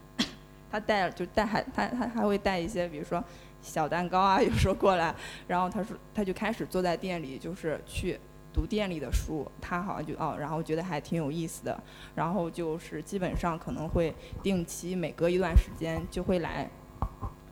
[0.70, 3.24] 他带就带还他他还会带一些，比如说
[3.62, 5.14] 小蛋糕啊，有时候过来，
[5.46, 8.20] 然后他说他就开始坐在店里，就是去。
[8.58, 11.80] 读店里的书，他好像就哦，然后觉得还挺有意思的，
[12.16, 16.68] 然后就是基本上可能会定期每隔一段时间就会来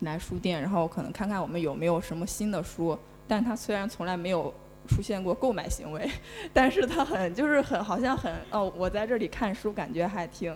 [0.00, 2.98] 来书店，然后可能看看我们有没有什么新的书。
[3.28, 4.52] 但他虽然从来没有
[4.88, 6.10] 出现过购买行为，
[6.52, 10.52] 但是他很就是很好像很哦，我在这里看书感觉还挺。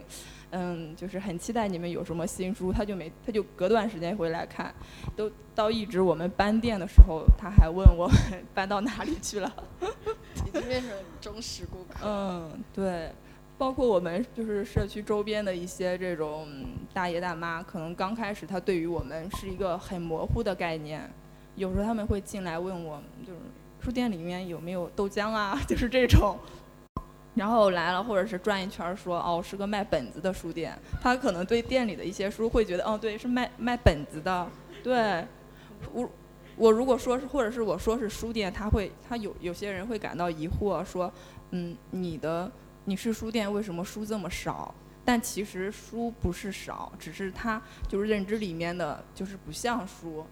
[0.52, 4.74] 嗯，就是很期待你们有什么新书，他就没，他就隔段时间回来看，
[5.16, 8.10] 都到一直我们搬店的时候，他还问我
[8.52, 9.52] 搬到哪里去了，
[10.46, 12.04] 已经变成忠实顾客。
[12.04, 13.12] 嗯，对，
[13.56, 16.48] 包括我们就是社区周边的一些这种
[16.92, 21.08] 大爷大妈，可能刚开始他对于我们是一个很模糊的概念，
[21.54, 23.38] 有时候他们会进来问我，就是
[23.80, 26.36] 书店里面有没有豆浆啊， 就是这种。
[27.34, 30.76] 然后来了，或者是转一圈说哦，是个卖本子的书店。
[31.00, 34.46] 他可能对店里的一些书会觉得，哦，对，是卖卖本子的。
[34.82, 35.24] 对，
[35.92, 36.10] 我
[36.56, 41.10] 我如果说是，或者是我说是书店，他会他有有些人会感到疑惑，说，
[41.52, 42.50] 嗯，你的
[42.84, 44.74] 你是书店，为什么书这么少？
[45.04, 50.26] 但其实书不是少，只是他就是认知里面的就是不像书。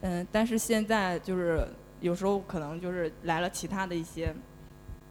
[0.00, 1.68] 嗯，但是现在就是
[2.00, 4.34] 有时候可能就是来了其他的一些。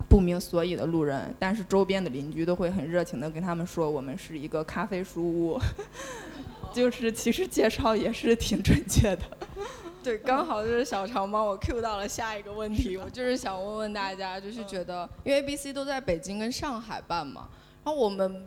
[0.10, 5.60] 不明所以的路人，但是周边的邻居都会很热情的跟他们说，我们是一个咖啡书屋，
[6.74, 9.22] 就是其实介绍也是挺准确的。
[10.02, 17.48] 对，刚好就是小常帮我 Q 到了下一个问题，我就是想问问大家，就是觉得因为 ABC 都在北京跟上海办嘛，
[17.84, 18.43] 然后我们。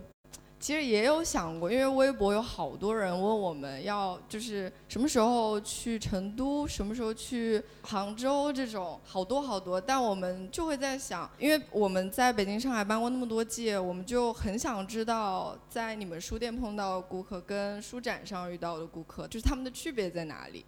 [0.63, 20.65] 其实也有想过，因为微博有好多人问我们要就是什么时候去成都，什么时候去杭州这种好多好多，但我们就会在想，因为我们在北京、上海办过那么多届，我们就很想知道，在你们书店碰到顾客跟书展上遇到的顾客，就是他们的区别在哪里？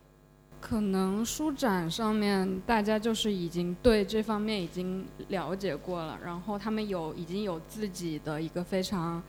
[0.60, 9.22] 可能书展上面大家就是已经对这方面已经了解过了，然后他们有已经有自己的一个非常，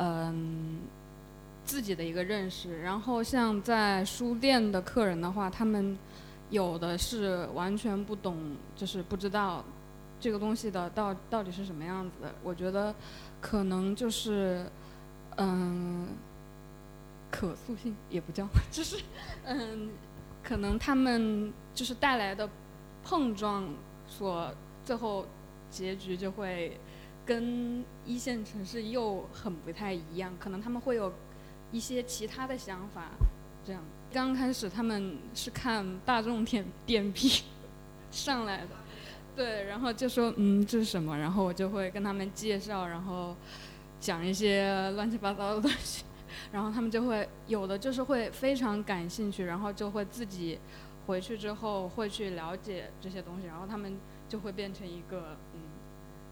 [0.00, 0.80] 嗯，
[1.64, 2.82] 自己的一个认识。
[2.82, 5.96] 然后像在书店的客人的话，他们
[6.50, 8.36] 有的是完全不懂，
[8.74, 9.64] 就是不知道
[10.18, 12.34] 这个东西的到到底是什么样子的。
[12.42, 12.94] 我觉得
[13.40, 14.66] 可能就是，
[15.36, 16.08] 嗯。
[17.32, 19.00] 可塑性也不叫， 就是，
[19.44, 19.88] 嗯，
[20.42, 22.50] 可能他们就是带来的
[23.04, 23.72] 碰撞，
[24.08, 24.52] 所
[24.84, 25.24] 最后
[25.70, 26.76] 结局就会
[27.30, 31.12] 跟一线城市又很不太一样，可能他们会有
[31.70, 33.04] 一些其他的想法，
[33.64, 33.80] 这样。
[34.12, 37.44] 刚开始他们是看大众点点评
[38.10, 38.70] 上来的，
[39.36, 43.36] 对，然后就说嗯这是什么，然后我就会跟他们介绍，然后
[44.00, 46.02] 讲一些乱七八糟的东西。
[46.50, 50.58] 然后他们就会有的就是会非常感兴趣，然后就会自己
[51.06, 53.96] 回去之后会去了解这些东西，然后他们
[54.28, 55.60] 就会变成一个嗯，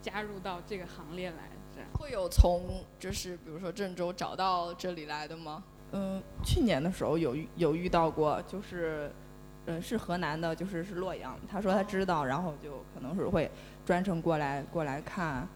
[0.09, 1.89] 加入到这个行列来，这样。
[1.93, 5.63] 会有从就是比如说郑州找到这里来的吗？
[5.93, 9.11] 嗯，去年的时候有遇有遇到过，就是，
[9.67, 13.51] 嗯，是河南的，就是是洛阳，他说他知道，然后就可能是会
[13.85, 15.47] 专程过来过来看，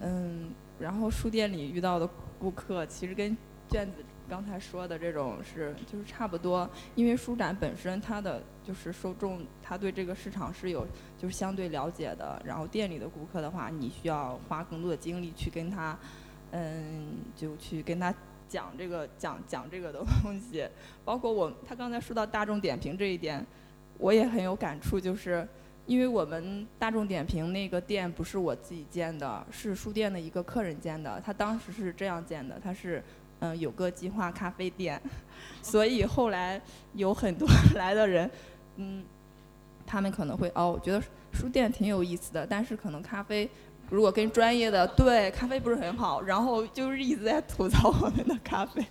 [0.00, 3.36] 嗯，然后书店里遇到的顾客其实跟
[3.68, 10.86] 卷子刚才说的这种是就是差不多，因为书展本身它的就是受众，他对这个市场是有
[11.22, 15.96] 就是相对了解的，然后店里的顾客的话，你需要花更多的精力去跟他，
[16.50, 18.12] 嗯，就去跟他
[18.48, 20.68] 讲这个讲讲这个的东西，
[21.06, 23.46] 包括我他刚才说到大众点评这一点，
[23.98, 25.46] 我也很有感触，就是
[25.86, 33.00] 因为我们大众点评那个店不是我自己建的，是书店的一个客人建的，他当时是这样建的，他是。
[33.44, 35.02] 嗯，有个计划咖啡店，
[35.62, 36.62] 所以后来
[36.94, 38.30] 有很多 来的人，
[38.76, 39.04] 嗯，
[39.92, 41.02] 他们可能会哦，我觉得
[41.34, 43.46] 书店挺有意思的，但是可能咖啡
[43.90, 48.82] 如果跟专业的对咖啡不是很好，然后就是一直在吐槽我们的咖啡，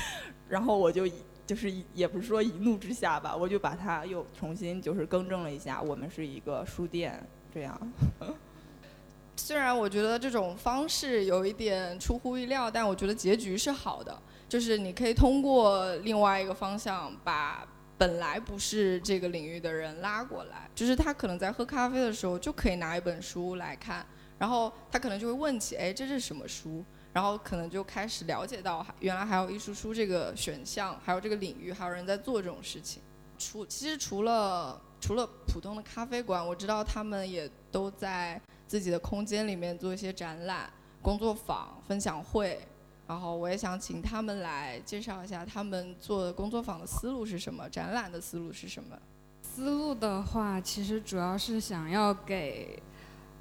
[0.50, 1.08] 然后我就
[1.46, 7.18] 就是也不是说一怒之下吧，我就把它又重新就是更正了一下，我们是一个书店
[7.54, 7.92] 这样。
[9.36, 14.14] 虽然我觉得这种方式有一点出乎意料，但我觉得结局是好的，
[14.46, 17.66] 就是你可以通过另外一个方向把
[18.00, 24.06] 本来不是这个领域的人拉过来，就是他可能在喝咖啡的时候就可以拿一本书来看，
[24.38, 26.82] 然后他可能就会问起，哎，这是什么书？
[27.12, 33.02] 然后可能就开始了解到原来还有艺术书这个选项，还有这个领域，还有人在做这种事情。
[33.36, 42.66] 除其实除了除了普通的咖啡馆，我知道他们也都在自己的空间里面做一些展览、工作坊、分享会。
[43.10, 48.96] 然后我也想请他们来介绍一下他们做工作坊的思路是什么，展览的思路是什么。
[49.42, 52.80] 思路的话，其实主要是想要给，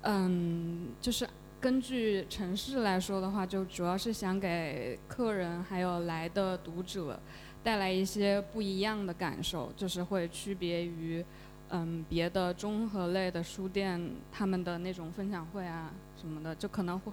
[0.01, 1.29] 嗯，就是
[1.61, 7.19] 根据城市来说的话，就主要是想给客人还有来的读者
[7.61, 11.23] 带来一些不一样的感受，就是会区别于，
[11.69, 17.11] 嗯，别的综合类的书店他们的那种分享会啊什么的，就可能会。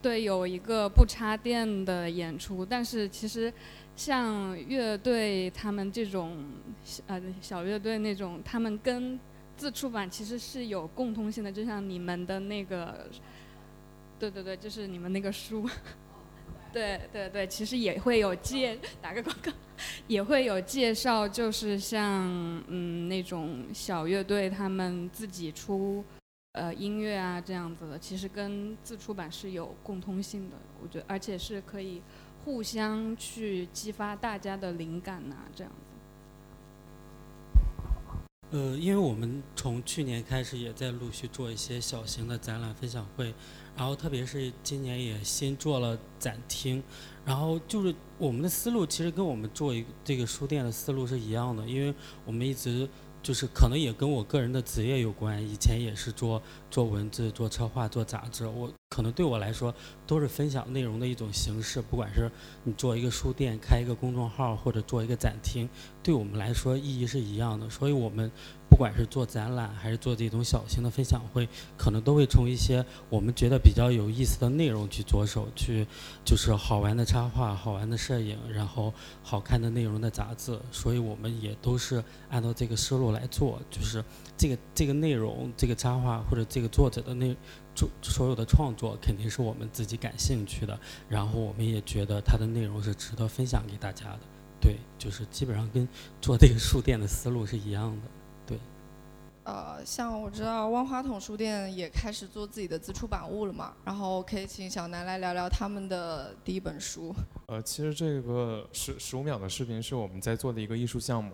[0.00, 3.52] 对，有一个不插电的演出，但是其实
[3.96, 6.44] 像乐队他们这种
[7.08, 9.18] 呃小乐队那种，他们跟
[9.56, 13.08] 自出版其实是有共通性的，就像你们的那个，
[14.20, 15.68] 对对对，就是你们那个书，
[16.72, 19.50] 对对对，其实也会有介打个广告，
[20.06, 22.24] 也会有介绍，就是像
[22.68, 26.04] 嗯那种小乐队他们自己出。
[26.52, 32.02] 呃，音乐啊，这样子的，其实跟自出版是有共通性的，我觉得，而且是可以
[32.44, 35.78] 互相去激发大家的灵感呐、这样子。
[38.50, 43.32] 呃，因为我们从去年开始也在陆续做一些小型的展览分享会，
[43.76, 46.82] 然后特别是今年也新做了展厅，
[47.24, 52.88] 然后就是我们的思路其实跟我们做一这个书店的思路是一样的，因为我们一直。
[53.22, 58.46] 就是可能也跟我个人的职业有关，以前也是做做文字、做策划、做杂志。
[58.46, 59.72] 我可能对我来说
[60.08, 62.28] 都是分享内容的一种形式，不管是
[62.64, 65.68] 你做一个书店、开一个公众号或者做一个展厅，
[66.02, 67.70] 对我们来说意义是一样的。
[67.70, 68.28] 所以我们
[68.68, 75.86] 不管是做展览还是做这种小型的分享会，可能都会从一些我们觉得比较有意思的内容去着手，去
[76.24, 80.58] 就是好玩的插画、好玩的摄影，然后好看的内容的杂志。
[80.72, 83.24] 所以我们也都是按照这个思路来。
[83.30, 84.02] 做就是
[84.38, 87.36] 这个这个内容，这个插画或者这个作者的那
[87.74, 90.78] 作所有的创作，肯定是我们自己感兴趣的，
[91.08, 94.20] 然后我们也觉得它的内容是值得分享给大家的。
[94.60, 95.86] 对，就是基本上跟
[96.20, 98.08] 做这个书店的思路是一样的。
[98.46, 98.58] 对，
[99.44, 107.14] 呃，像我知道万花筒书店也开始做自己的自出版物了嘛，然后可以请小南来聊聊他们的第一本书。
[107.46, 111.32] 呃，其实这个十十五秒的视频是我们在做的一个艺术项目，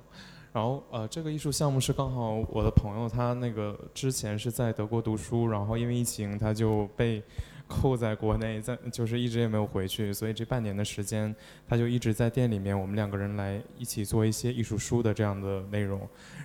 [0.54, 7.20] 然后呃，这个艺术项目是刚好我的朋友他那个之前是在德国读书，然后因为疫情他就被
[7.66, 11.34] 扣在国内，在就是一直也没有回去，所以这半年的时间
[11.66, 15.98] 他就一直在店里面，我们两个人来一起做一些艺术书的这样的内容。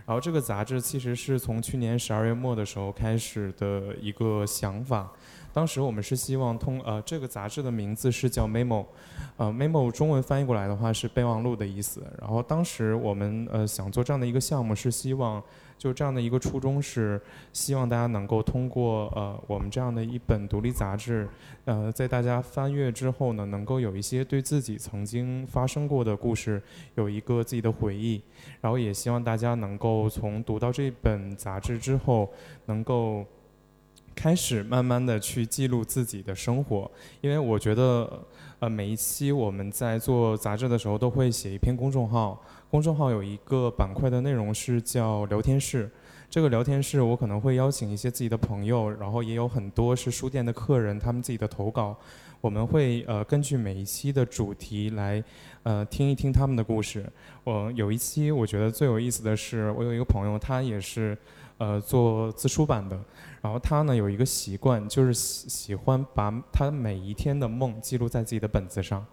[0.07, 5.11] 然后这个杂志其实是从去年十二月末的时候开始的一个想法。
[5.51, 8.85] 当时我们是希望通呃这个杂志的名字是叫 Memo，
[9.39, 12.05] 呃 Memo 中文翻译过来的话是备忘录的意思。
[12.19, 15.41] 然后当时我们呃想做这样的一个项目，是希望
[15.77, 17.21] 就这样的一个初衷是
[17.53, 21.25] 希望大家能够通过呃我们这样的一本独立杂志，
[21.63, 26.61] 呃在大家翻阅之后呢，能够有一些对自己曾经发生过的故事
[26.95, 28.21] 有一个自己的回忆，
[28.59, 32.29] 然后也希望大家能够从读到这本杂志之后
[32.65, 33.25] 能够。
[34.15, 38.21] 开始慢慢的去记录自己的生活，因为我觉得，
[38.59, 45.89] 呃，每一期我们在做杂志的时候都会写一篇公众号，公众号有一个板块的内容是叫聊天室，
[46.29, 51.95] 这个聊天室我可能会邀请一些自己的朋友，然后也有很多是书店的客人，他们自己的投稿，
[52.41, 55.23] 我们会呃根据每一期的主题来，
[55.63, 57.09] 呃听一听他们的故事。
[57.45, 61.17] 我有一期我觉得最有意思的是，我有一个朋友，他也是
[61.59, 62.99] 呃做自出版的。
[63.41, 69.05] 然后他呢有一个习惯，就是喜喜欢把他每一天的梦记录在自己的本子上，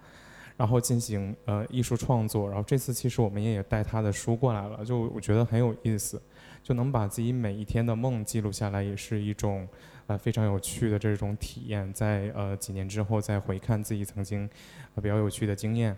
[0.57, 2.49] 然后进行呃艺术创作。
[2.49, 6.21] 然后这次其实我们也带他的书过来了，就我觉得很有意思，
[6.61, 9.69] 就能把自己每一天的梦记录下来，也是一种
[10.09, 11.93] 呃非常有趣的这种体验。
[11.93, 14.51] 在呃几年之后再回看自己曾经
[14.97, 15.97] 比较有趣的经验。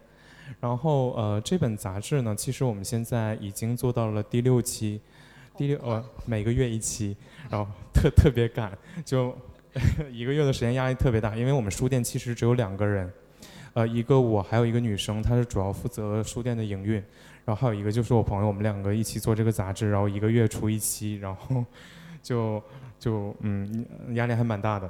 [0.60, 5.00] 然后呃这本杂志呢，其实我们现在已经做到了第六期。
[5.58, 7.16] 第六呃，每个月一期，
[7.50, 8.70] 然后特特别赶，
[9.04, 9.36] 就
[10.12, 13.12] 一个月的时间压力特别大，因为我们书店其实只有两个人，
[13.72, 17.02] 呃，一个我还有一个女生，她是主要负责书店的营运，
[17.44, 21.64] 然后还有一个就是我朋友，我们两个一起做这个杂志，然后一个月出一期，然后
[22.22, 22.62] 就
[23.00, 23.84] 就嗯
[24.14, 24.88] 压力还蛮大的。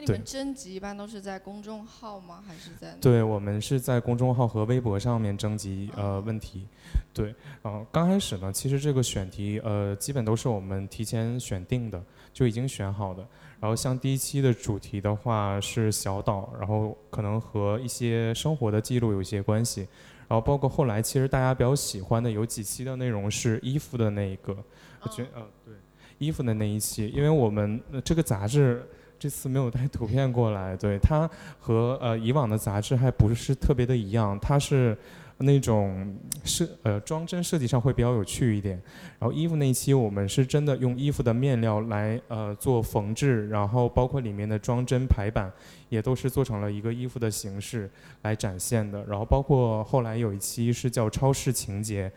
[0.00, 2.42] 那你们征集一般都是在公众号吗？
[2.46, 2.96] 还是在？
[3.02, 6.66] 对，我们是在公众号和微博上面征集呃问题。
[7.12, 13.26] 对，然后刚开始呢，其实这个选题呃基本都是我们提前选定的，就已经选好的。
[13.60, 19.86] 然后像第一期的主题的话是小岛，然后可能和一些生活的记录有一些关系。
[20.28, 24.56] 然后包括后来其实大家比较喜欢的有几期的内容是衣服的那一个，
[25.02, 25.74] 我觉得呃对，
[26.16, 28.82] 衣服的那一期，因为我们这个杂志。
[29.20, 34.96] 这次没有带图片过来，对它和呃以往的杂志还不是特别的一样，它是
[35.36, 38.80] 那种设呃装帧设计上会比较有趣一点。
[39.18, 45.52] 然后衣服那一期我们是真的用衣服的面料来呃做缝制，然后包括里面的装帧排版
[45.90, 47.90] 也都是做成了一个衣服的形式
[48.22, 49.04] 来展现的。
[49.04, 52.10] 然后包括后来有一期是叫超市情节。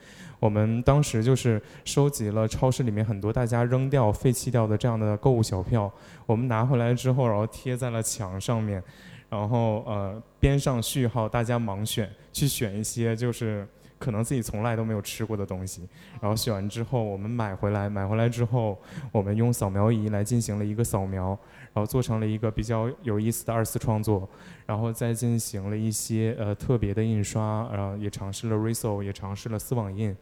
[0.43, 5.89] 我们当时就是收集了超市里面很多大家扔掉、废弃掉的这样的购物小票，
[6.25, 8.83] 我们拿回来之后，然后贴在了墙上面，
[9.29, 13.65] 然后呃边上序号，大家盲选，去选一些就是
[14.03, 15.87] 可能自己从来都没有吃过的东西，
[16.19, 18.77] 然后选完之后，我们买回来，买回来之后，
[19.13, 21.39] 我们用扫描仪来进行了一个扫描。
[21.75, 24.29] 然后做成了一个比较有意思的二次创作，
[24.67, 30.15] 然后再进行了一些呃特别的印刷，然后也尝试了 Riso，也尝试了丝网印，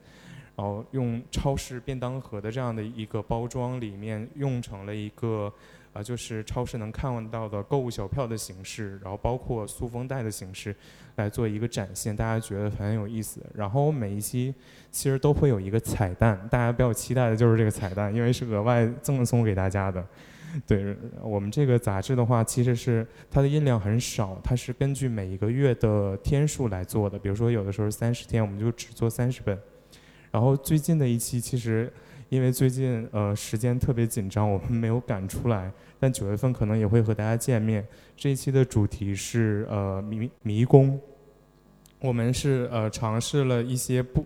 [0.56, 5.54] 然后用超市便当盒的这样的一个包装里面用成了一个
[5.94, 10.76] 啊就是超市能看到的购物小票的形式，然后包括塑封袋的形式
[11.18, 13.42] 来做一个展现，大家觉得很有意思。
[13.54, 14.54] 然后每一期
[14.90, 20.06] 其实都会有一个彩蛋，大家比较期待的就是这个彩蛋，因为是额外赠送给大家的。
[20.68, 27.18] 对我们这个杂志的话，其实是它的印量很少，它是根据每一个月的天数来做的。
[27.18, 29.58] 比如说有的时候三十天，我们就只做三十本。
[30.30, 31.92] 然后最近的一期，其实
[32.32, 35.70] 因为最近呃时间特别紧张，我们没有赶出来。
[36.00, 37.86] 但九月份可能也会和大家见面。
[38.16, 40.98] 这一期的主题是呃迷迷宫，
[42.00, 44.26] 我们是呃尝试了一些不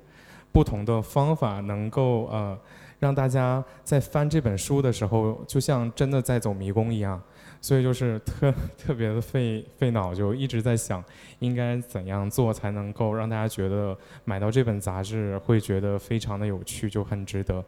[0.51, 2.55] 不同的方法，能够呃。
[2.97, 7.21] 让大家在翻这本书的时候，就像真的在走迷宫一样，
[7.59, 11.03] 所以就是特 特别的费费脑，就一直在想
[11.39, 17.63] 应该怎样做才能够让大家觉得买到这本杂志会觉得非常的有趣，就很值得。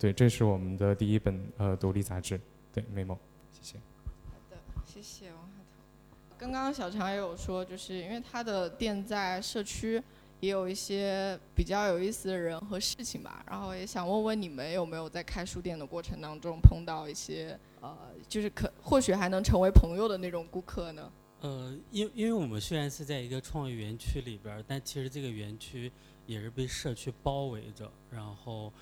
[0.00, 2.40] 对，这是我们的第一本呃独立杂志。
[2.72, 3.16] 对，memo，
[3.52, 3.78] 谢谢。
[3.78, 6.36] 好的，谢谢王海涛。
[6.36, 10.02] 刚刚小常也有说，就是因为他的店在社区。
[10.40, 13.44] 也有一些比较有意思的人和事情吧。
[13.46, 17.94] 然后也想问问你们有没有在开书店的过程当中碰到一些呃，
[18.26, 21.12] 就是可或许还能成为朋友的那种顾客呢？
[21.42, 25.92] 呃，因因为我们虽然是在一个创意园区里边，但其实这个园区
[26.24, 28.72] 也是被社区包围着，然后。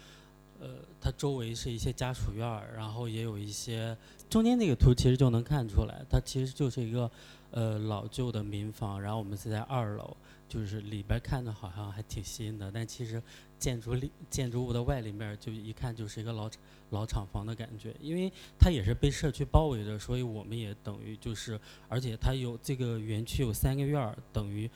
[0.61, 0.69] 呃，
[1.01, 3.97] 它周围是一些家属院儿，然后也有一些
[4.29, 7.11] 中间那个图其实就能看出来，它其实就是一个
[7.51, 10.17] 呃老旧的民房，然后我们是在二楼，
[10.49, 13.23] 就是里边看着好像还挺新的，但其实
[13.59, 16.51] 建筑里建筑物的外立面就一看就是一个老
[16.91, 24.69] 老厂房的感觉，因为它也是被社区包围着，所以我们也等于就是，而且它有这个园区有三个院儿，等于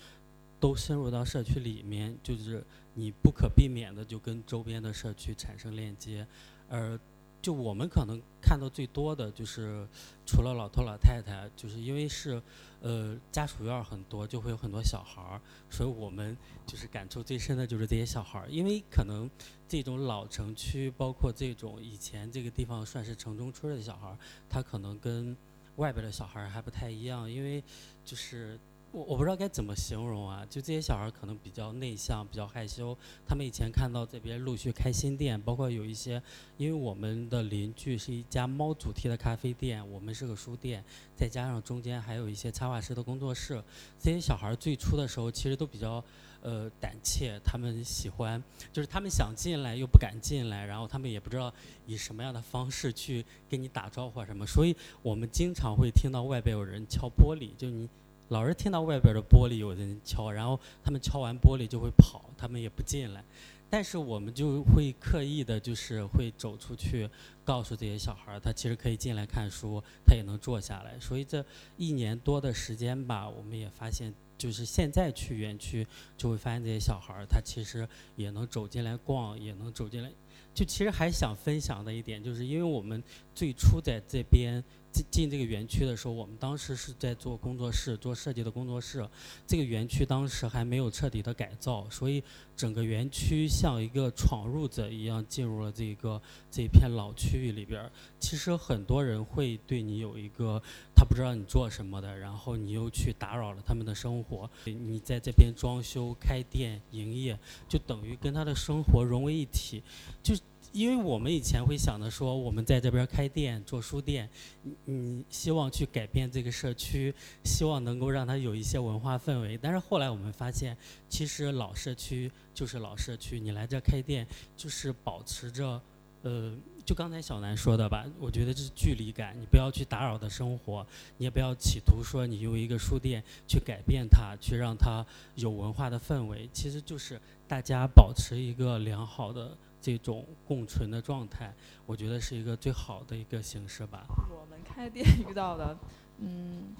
[0.60, 2.64] 都深入到社区里面，就是
[2.94, 6.26] 你不可避免的就跟周边的社区产生链接，
[6.68, 6.98] 而
[7.40, 9.84] 就我们可能看到最多的就是，
[10.24, 12.40] 除了老头老太太，就是因为是
[12.80, 16.36] 呃家属院很多，就会有很多小孩儿，所以我们
[16.66, 19.28] 就是感触最深的就是这些小孩儿，因为可能
[19.66, 24.18] 这种老城区，包括这种以前这个地方算是城中村的小孩儿，
[24.48, 25.36] 他可能跟
[25.76, 27.64] 外边的小孩儿还不太一样，因为
[28.04, 28.60] 就是。
[28.92, 32.96] 我我不知道该怎么形容啊，就这些小孩可能比较内向，比较害羞。
[33.26, 36.22] 他们以前看到这边陆续开新店，包括有一些，
[36.58, 40.84] 因为我们的邻居是一家猫主题的咖啡店，我们是个书店，
[41.16, 43.64] 再加上中间还有一些插画师的工作室。
[43.98, 46.04] 这些小孩最初的时候其实都比较
[46.42, 48.42] 呃胆怯，他们喜欢
[48.74, 51.50] 就是他们想进来又不敢进来，然后他们也不知道
[51.86, 57.88] 以什么样的方式去跟你打招呼什么，所以我们经常会听到外边有人敲玻璃，就你。
[58.32, 63.22] 老是听到外边的玻璃有人敲，然后他们敲完玻璃就会跑，他们也不进来。
[63.68, 67.06] 但是我们就会刻意的，就是会走出去，
[67.44, 70.98] 告诉这些小孩儿，他其实可以进来看书，他也能坐下来。
[70.98, 71.44] 所以这
[71.76, 80.10] 一年多的时间吧，我们也发现，就是现在去园区就会发现这些小孩儿，他其实也能走进来逛，也能走进来。
[80.54, 83.02] 就其实还想分享的一点，就是因为我们
[83.34, 84.62] 最初在这边
[84.92, 89.08] 进进这个园区的时候，我们当时是在做工作室，做设计的工作室。
[89.46, 92.22] 这个园区当时还没有彻底的改造，所以
[92.54, 96.20] 整个园区像一个闯入者一样进入了这个
[96.50, 97.90] 这一片老区域里边儿。
[98.20, 100.62] 其实很多人会对你有一个
[100.94, 104.48] 他不知道你做什么的，然后你又去打扰了他们的生活。
[104.64, 109.82] 你在这边装修、开店、营业，就等于跟他的生活融为一体。
[110.22, 110.34] 就
[110.72, 114.28] 因为我们以前会想着说，我们在这边开店做书店，
[114.62, 117.14] 你你希望去改变这个社区，
[117.44, 119.58] 希望能够让它有一些文化氛围。
[119.60, 120.74] 但是后来我们发现，
[121.10, 125.78] 其实老社区就是老社区，你来这开店就是保持着，
[126.22, 126.56] 呃，
[126.86, 130.86] 就刚才小南说的吧，我觉得这是距离感，你不要去打扰的生活，
[131.18, 135.04] 你也不要企图说你用一个书店去改变它，去让它
[135.34, 139.54] 有文化的氛围，其实就是大家保持一个良好的。
[139.82, 141.52] 这种共存的状态，
[141.84, 144.06] 我觉得是一个最好的一个形式吧。
[144.30, 145.76] 我们开店遇到的，
[146.18, 146.72] 嗯，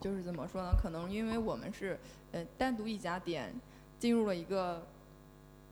[0.00, 0.70] 就是怎么说呢？
[0.82, 2.00] 可能因为我们是
[2.32, 3.54] 呃单独一家店，
[3.98, 4.86] 进入了一个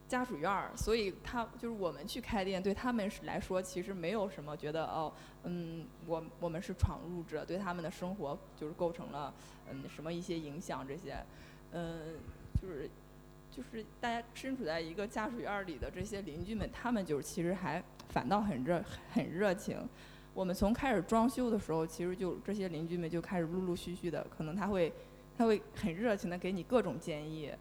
[0.07, 5.11] 家属院儿，所以他就是我们去开店，对他们来说其实没有什么觉得哦，
[5.45, 9.33] 嗯，我我们是闯入者，对他们的生活就是构成了
[9.71, 11.17] 嗯什么一些影响这些，
[11.73, 12.19] 嗯，
[12.61, 12.91] 就是。
[13.55, 19.77] 就是大家身处在一个家属院里的这些邻居们，他们就是其实还反倒很热很热情。
[20.33, 24.91] 我们从开始装修的时候，其实就这些邻居们就开始陆陆续续的，可能他会
[25.37, 27.53] 他会很热情的给你各种建议。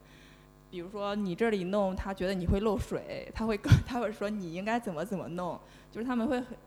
[0.70, 5.60] 比如说你这里弄，他觉得你会漏水，他会他会说你应该怎么怎么弄，
[5.92, 6.58] 就是他们会很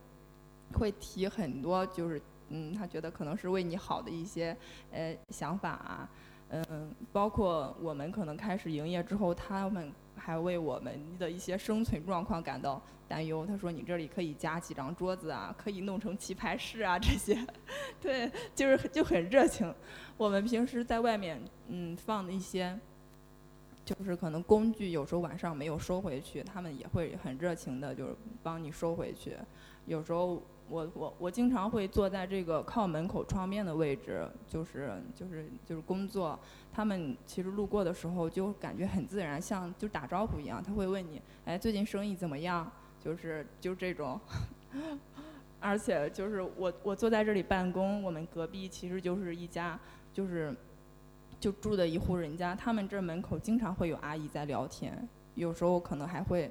[0.75, 2.21] 会提很多，就是
[2.51, 4.55] 嗯，他觉得可能是为你好的一些
[4.93, 6.07] 呃想法啊。
[6.71, 13.47] 嗯，包括我们可能开始营业之后，他们还为我们的一些生存状况感到担忧。
[13.47, 17.35] 他说：“你这里可以加几张桌子啊，可以弄成棋牌室啊，这些。
[18.01, 19.75] ”对，就是就很热情。
[20.17, 22.79] 我们平时在外面嗯放的一些，
[23.85, 29.37] 就是可能工具有时候晚上没有收回去，他们也会很热情的，就是帮你收回去。
[29.87, 30.43] 有时候。
[30.75, 36.37] 我我我经常会坐在这个靠门口窗边的位置，就是就是就是工作。
[36.73, 40.61] 他们其实路过的时候就感觉很自然，像就打招呼一样。
[40.61, 42.69] 他会问你，哎，最近生意怎么样？
[42.99, 44.19] 就是就这种。
[45.61, 49.79] 而且就是我我坐在这里办公，我们隔壁其实就是一家
[50.13, 50.53] 就是
[51.39, 56.51] 就住的一户人家，他们这门口经常会有阿姨在聊天，有时候可能还会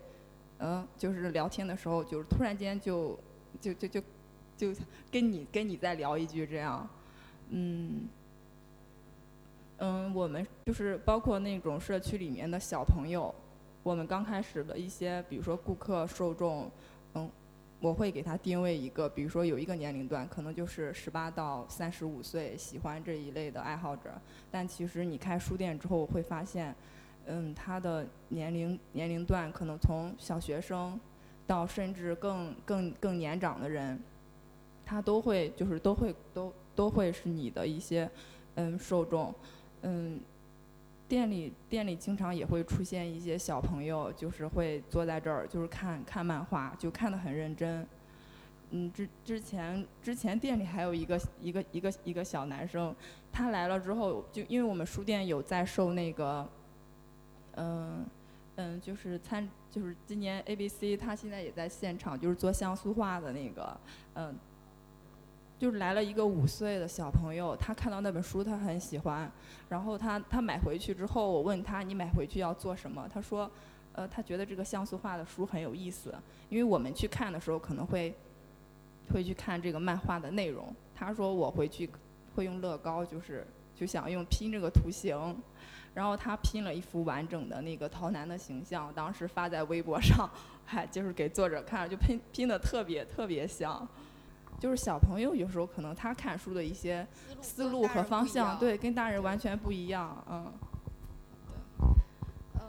[0.59, 3.19] 嗯，就是聊天的时候就是突然间就。
[3.59, 4.01] 就就就
[4.55, 4.73] 就
[5.11, 6.87] 跟你跟你再聊一句这样，
[7.49, 8.07] 嗯，
[9.77, 13.33] 嗯，我们就是包括那种社区里面的小朋友，
[13.83, 16.69] 我们刚开始的一些，比如说顾客受众，
[17.15, 17.29] 嗯，
[17.79, 24.11] 我会给他定位一个，比如说有一个年龄段，可能就是十八到三十五岁喜欢这一类的爱好者，
[24.49, 26.73] 但其实你开书店之后会发现，
[27.25, 30.97] 嗯，他的年龄年龄段可能从小学生
[31.45, 33.99] 到甚至更更更年长的人，
[34.85, 38.09] 他都会就是都会都都会是你的一些
[38.55, 39.33] 嗯受众。
[39.81, 40.19] 嗯，
[41.07, 47.85] 店里店里经常也会出现一些小朋友，就是会坐在这儿，就是看看漫画，就看得很认真。
[48.71, 52.95] 嗯，之之前之前店里还有一个一个一个一个小男生，
[53.31, 56.49] 他来了之后，就因为我们书店有在售那个，
[57.55, 58.03] 嗯
[58.55, 63.77] 嗯，就是参就是今年 A B C 他现在也在现场，就是做像素画的那个，
[64.15, 64.35] 嗯。
[65.59, 69.31] 就是来了一个五岁的小朋友，他看到那本书，他很喜欢，
[69.69, 73.07] 然后他他买回去之后，我问他你买回去要做什么？
[73.07, 73.49] 他说，
[73.93, 76.13] 呃，他觉得这个像素画的书很有意思，
[76.49, 78.13] 因为我们去看的时候可能会
[79.13, 80.75] 会去看这个漫画的内容。
[80.93, 81.89] 他说我回去
[82.35, 85.15] 会用乐高，就是就想用拼这个图形，
[85.93, 90.29] 然后他拼了一幅完整的那个陶南的形象，当时发在微博上，
[90.65, 93.87] 还就是给作者看，就拼拼的特别特别像。
[94.59, 97.05] 就是小朋友有时候可能他看书的一些
[97.41, 100.53] 思路和方向，对，跟大人完全不一样，嗯。
[102.55, 102.61] 嗯，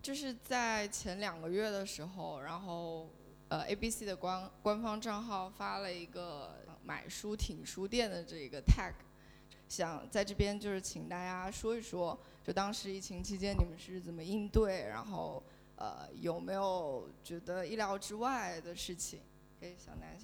[0.00, 3.10] 就是在前两个月的时候，然后
[3.48, 8.92] 呃，A B C 的官官方账号发了一个买书挺书店的这个 tag，
[9.72, 15.42] 想在这边就是请大家说一说，就当时疫情期间你们是怎么应对，然后
[15.76, 19.20] 呃有没有觉得意料之外的事情？
[19.58, 20.18] 给小南。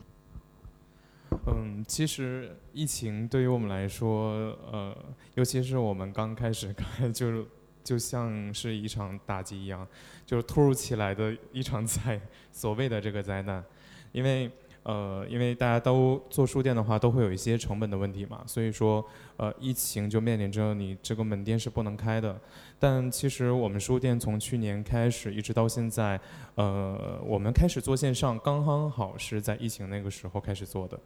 [1.46, 4.32] 嗯，其实疫情对于我们来说，
[4.70, 4.94] 呃，
[5.34, 7.46] 尤其是我们刚开始开，就是
[7.82, 9.88] 就像是一场打击一样，
[10.26, 12.20] 就是突如其来的一场 灾，
[12.52, 13.64] 所谓的这个灾难，
[14.12, 14.50] 因为。
[14.88, 19.04] 呃，因为大家都做书店的话，都会有一些成本的问题嘛，所以说，
[19.36, 22.40] 呃，疫情就面临着你这个门店是不能开的。
[22.78, 26.18] 但其实我们书店从去年开始一直到现在，
[26.54, 30.98] 呃，我们开始做线上，刚刚好是在疫情那个时候开始做的。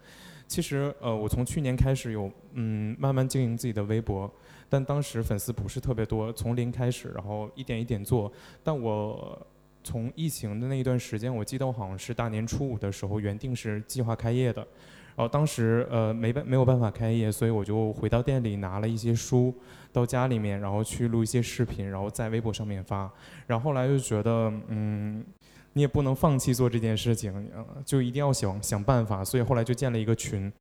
[0.46, 4.32] 其实，呃，我从去年开始有，嗯，慢慢经营自己的微博，
[4.68, 8.30] 但当时粉丝不是特别多，从零开始，然后一点一点做，
[8.62, 9.44] 但我。
[9.84, 14.60] 从疫情的那一段时间，我记得我好像是大年初五的时候，原定是计划开业的，
[15.16, 19.54] 然后当时呃没办没有办法开业，所以我就回到店里拿了一些书
[19.92, 23.10] 到家里面，然后去录一些视频，然后在微博上面发。
[23.46, 25.24] 然后后来就觉得，嗯，
[25.72, 27.50] 你也不能放弃做这件事情，
[27.84, 30.52] 就一定要想想办法，所以后来就建了一个群，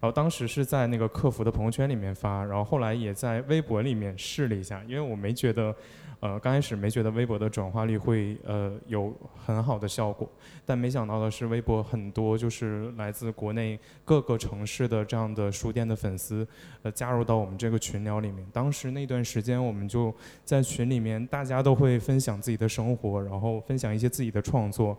[0.00, 5.74] 然后当时是在那个客服的朋友圈里面发，然后后来也在微博里面试了一下，因为我没觉得。
[6.18, 10.26] 呃，刚开始没觉得微博的转化率会呃有很好的效果，
[10.64, 16.48] 但没想到的是，微博很多就是来自国内各个城市的这样的书店的粉丝，
[16.82, 18.44] 呃，加入到我们这个群聊里面。
[18.50, 24.96] 当时那段时间，我们就在群里面，大家都会分享自己的生活，然后分享一些自己的创作，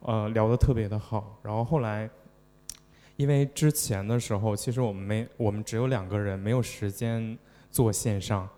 [0.00, 1.38] 呃，聊得特别的好。
[1.42, 2.08] 然后后来，
[3.16, 7.36] 因为之前的时候，其实我们没，我们只有两个人，没有时间
[7.70, 8.48] 做线上，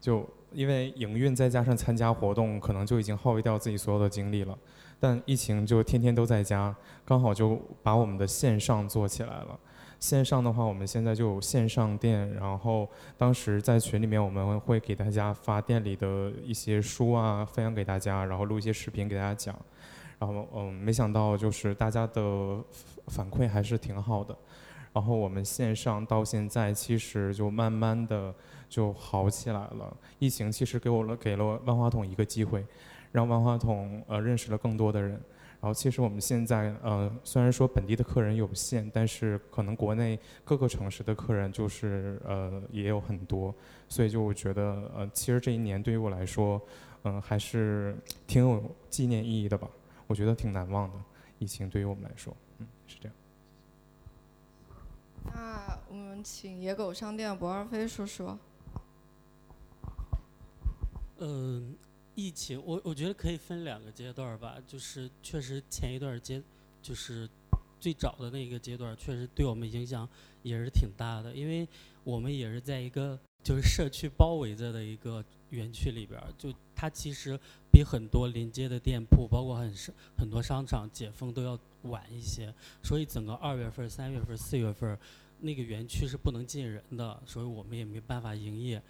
[0.00, 0.28] 就。
[0.54, 4.54] 因为营运再加上参加活动，可能就已经耗费掉自己所有的精力了。
[5.00, 9.58] 但疫情就天天都在家，刚好就把我们的线上做起来了。
[9.98, 12.86] 线上的话，我们现在就有线上店，然后
[13.16, 19.58] 当时在群里面我们会给大家发店里的一些书啊，分享给大家，然后录一些视频给大家讲。
[20.22, 22.62] 然后嗯，没想到就是大家的
[23.08, 24.36] 反馈还是挺好的。
[24.92, 28.34] 然后我们线上到现在其实就慢慢的。
[28.72, 29.94] 就好起来了。
[30.18, 32.64] 疫情其实给我了给了万花筒一个机会，
[33.12, 35.10] 让万花筒呃认识了更多的人。
[35.60, 43.54] 然后其实我们现在呃虽然说本地的客人有限，但是可能国内各个城市的客人就是呃也有很多，
[43.90, 46.58] 所以就我觉得呃其实这一年对于我来说，
[47.02, 47.94] 嗯还是
[48.26, 49.68] 挺有纪念意义的吧。
[50.12, 51.02] 我觉得挺难忘的。
[51.38, 53.16] 疫情对于我们来说，嗯是这样。
[55.24, 58.38] 那我们请野狗商店博二飞说说。
[61.16, 61.74] 嗯，
[62.14, 66.42] 疫情我我觉得可以分两个阶段吧，就是确实前一段阶，
[66.82, 67.26] 就是
[67.80, 70.06] 最早的那个阶段，确实对我们影响
[70.42, 71.66] 也是挺大的，因为
[72.04, 77.38] 我们也是在一个就是社区包围着的一个园区里边儿，就它其实
[77.70, 79.72] 比很多临街的店铺，包括很
[80.18, 84.98] 很多商场解封都要晚一些，所以整个二月份、三月份、四月份。
[85.44, 88.80] 那个园区是不能进人的，所以我们也没办法营业。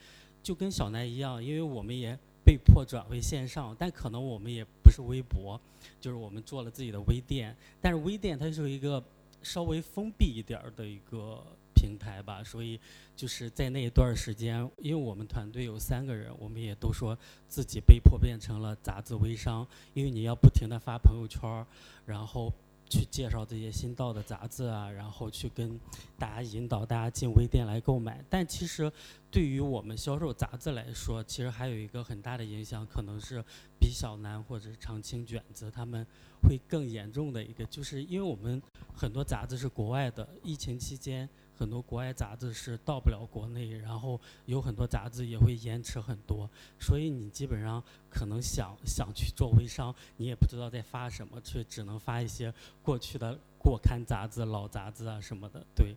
[0.43, 5.59] 就跟小南一样，因为我们也被迫转为线上，但可能我们也不是微博，
[5.99, 9.03] 就是我们做了自己的微店，但是微店它是一个
[9.43, 11.43] 稍微封闭一点儿的一个
[11.83, 12.79] 平台吧，所以
[13.17, 17.19] 就是在那一段儿时间，因为我们团队有三个人，我们也都说
[17.49, 21.67] 自己被迫变成了杂志微商，因为你要不停的发朋友圈儿，
[22.07, 22.53] 然后
[22.89, 25.77] 去介绍这些新到的杂志啊，然后去跟
[26.17, 28.25] 大家引导大家进微店来购买。
[28.31, 28.91] 但其实
[29.29, 33.43] 对于我们销售杂志来说，其实还有一个很大的影响，可能是
[33.81, 36.07] 比小南或者长青卷子他们
[36.43, 38.61] 会更严重的一个，就是因为我们
[38.95, 41.29] 很多杂志是国外的，疫情期间
[41.63, 46.51] 很多国外杂志是到不了国内，然后有很多杂志也会延迟很多，
[46.81, 52.53] 所以你基本上可能想想去做微商，你也不知道在发什么，却只能发一些
[52.83, 55.65] 过去的过刊杂志、老杂志啊什么的。
[55.73, 55.95] 对，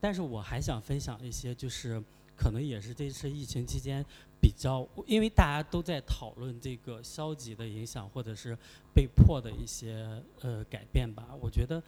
[0.00, 2.02] 但是我还想分享一些，就是
[2.36, 4.04] 可能也是这次疫情期间
[4.40, 8.58] 比较，因为大家都在讨论这个消极的影响，或者是
[8.92, 11.28] 被迫的一些呃改变吧。
[11.40, 11.80] 我觉得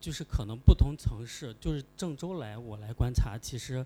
[0.00, 3.84] 就是可能不同城市，就是郑州来我来观察，其实。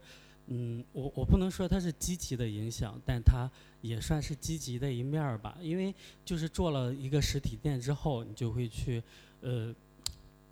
[0.48, 3.50] 嗯，我我不能说它是积极的影响，但它
[3.80, 5.56] 也算是积极的一面儿吧。
[5.58, 9.02] 因为就是做了一个实体店之后，你就会去
[9.40, 9.74] 呃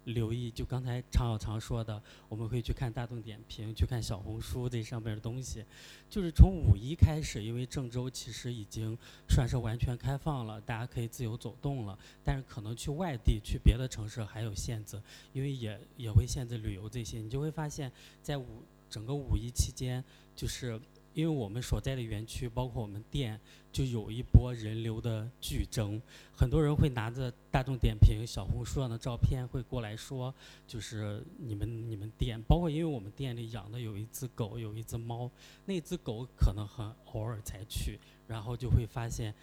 [0.05, 5.65] 留意，就刚才常小常说的，我们会去看大众点评，去看小红书这上面的东西。
[6.11, 8.99] 就是从五一开始，因为郑州其实已经
[9.29, 11.99] 算是完全开放了，大家可以自由走动了。
[12.25, 15.01] 但是可能去外地、去别的城市还有限制，
[15.33, 17.19] 因为也也会限制旅游这些。
[17.19, 17.91] 你就会发现，
[18.23, 20.03] 在五整个五一期间，
[20.35, 20.81] 就是
[21.15, 23.39] 因为我们所在的园区，包括我们店，
[23.73, 26.01] 就有一波人流的剧增。
[26.37, 30.33] 很多人会拿着大众点评、小红书上的照片会过来说，
[30.67, 35.31] 就是你们你们店，包括因为我们店里养的有一只狗，有一只猫，
[35.65, 37.99] 那只狗可能很偶尔才去，
[38.29, 39.35] 然后就会发现。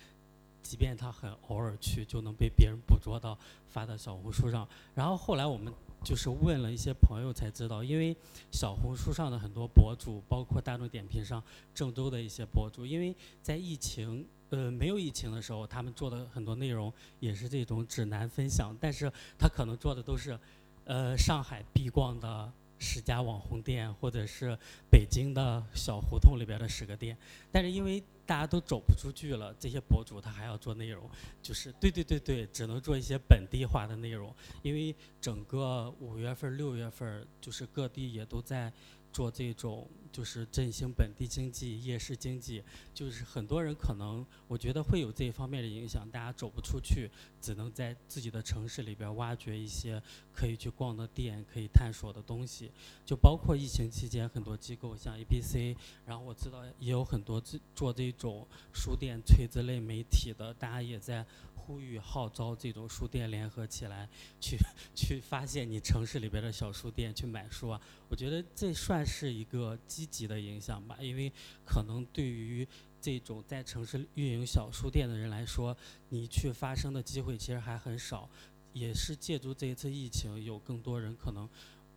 [0.62, 3.36] 即便它很偶尔去，就能被别人捕捉到，
[3.70, 4.68] 发到小红书上。
[4.94, 5.74] 然后后来我们
[6.04, 8.16] 就是问了一些朋友才知道，因为
[8.52, 11.44] 小红书上的很多博主，包括大众点评上
[11.74, 20.40] 郑州的一些博主，因为在疫情呃没有疫情的时候，他们做的很多内容也是这种指南分享，但是他可能做的都是
[20.86, 24.58] 呃上海必逛的十家网红店，或者是
[24.90, 27.18] 北京的小胡同里边的十个店，
[27.52, 31.10] 但是因为大家都走不出去了，这些博主他还要做内容，
[31.42, 38.72] 就是对对对对，只能做一些本地化的内容，因为整个五月份、六月份，就是各地也都在
[39.12, 50.02] 做这种，就是振兴本地经济、夜市经济，就是很多人可能我觉得会有这一方面的影响，大家走不出去，只能在自己的城市里边挖掘一些
[50.34, 52.72] 可以去逛的店、可以探索的东西，
[53.06, 64.10] 就包括疫情期间很多机构像 ABC，然后我知道也有很多这做这种书店垂直类媒体的，大家也在呼吁号召这种书店联合起来，
[64.42, 64.58] 去
[64.96, 67.80] 去发现你城市里边的小书店去买书啊。
[68.10, 71.30] 我觉得这算是一个积极的影响吧，因为
[71.66, 72.66] 可能对于
[73.02, 75.76] 这种在城市运营小书店的人来说，
[76.08, 78.30] 你去发声的机会其实还很少，
[78.72, 81.50] 也是借助这一次疫情，有更多人可能。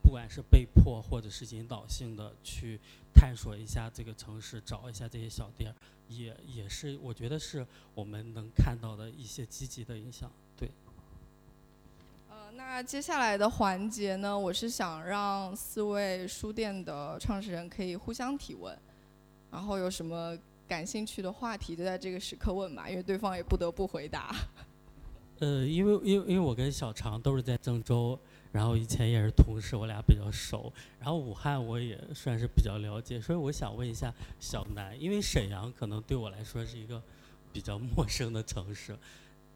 [0.03, 2.81] 不管是被迫或者是引导性的去
[3.15, 5.73] 探索一下这个城市，找一下这些小店，
[6.09, 10.33] 也也是我觉得是我们能看到的一些积极的影响。
[12.55, 18.77] 那接下来的环节呢，我是想让四位书店的创始人可以互相提问，
[19.51, 20.37] 然后有什么
[20.69, 24.35] 感兴趣的话题就在这个时刻问吧，因为对方也不得不回答。
[25.41, 28.19] 呃，因为因为因为我跟小常都是在郑州，
[28.53, 30.71] 然后以前也是同事，我俩比较熟。
[31.01, 37.03] 然后武汉我也算是比较了解，所以我想问一下小南，因为沈阳可能对我来说是一个
[37.51, 38.97] 比较陌生的城市，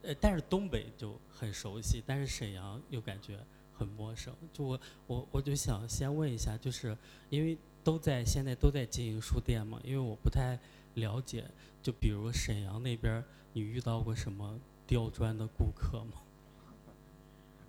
[0.06, 3.38] 呃，但是东北就很熟悉，但是沈阳又感觉
[3.74, 4.32] 很陌生。
[4.52, 6.96] 就我我我就想先问一下，就是
[7.28, 10.58] 因为都在现在都在经营书店嘛，因为我不太
[10.94, 11.44] 了解，
[11.82, 16.22] 就比如沈阳那边，你遇到过什么刁钻的顾客吗？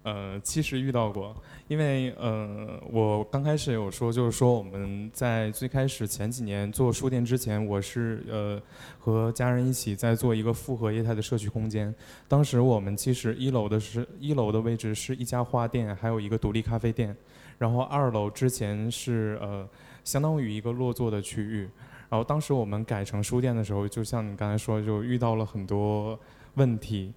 [0.08, 1.36] 呃，其实遇到过，
[1.68, 8.62] 因为呃，我刚开始有说，就是说我们在最开始前几年做书店之前，我是呃
[8.98, 11.94] 和家人一起在做一个复合业态的社区空间。
[12.26, 17.14] 当时我们其实一楼的是一楼的位置是一家花店，还有一个独立咖啡店，
[17.58, 19.68] 然后二楼之前是呃
[20.06, 21.70] 相当于一个落座的区域。
[22.08, 26.18] 然后当时我们改成书店的时候，就像你刚才说，就遇到了很多
[26.54, 27.12] 问题。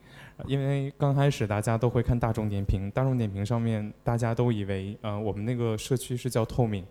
[0.47, 6.85] 因为刚开始大家都会看大众点评，大众点评上面大家都以为，呃，我们那个社区是叫透明，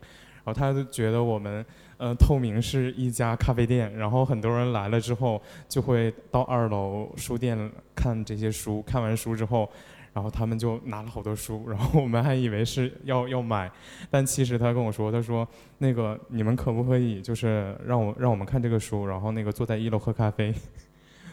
[0.44, 1.66] 然后他就觉得我们
[1.98, 9.70] 呃透明是一家咖啡店，然后很多人来了之后就会到二楼书店看这些书，看完书之后。
[10.12, 13.72] 然后他们就拿了好多书，然后我们还以为是要要买，
[14.10, 15.48] 但其实他跟我说，他说
[15.78, 20.52] 那个你们可不可以就是让我让我们看这个书，然后那个坐在一楼喝咖啡，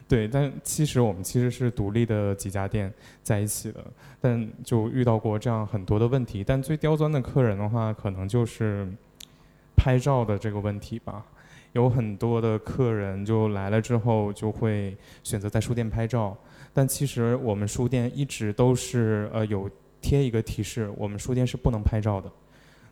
[0.08, 2.92] 对，但其实我们其实是独立的几家店
[3.24, 3.84] 在一起的，
[4.20, 8.86] 但就遇到过这样很多的问题，但最刁钻的客人的话，可能就是
[9.76, 11.26] 拍照的这个问题吧，
[11.72, 16.36] 有很多的客人就来了之后就会选择在书店拍照。
[16.72, 19.68] 但其实我们书店一直都是呃有
[20.00, 22.30] 贴一个提示，我们书店是不能拍照的，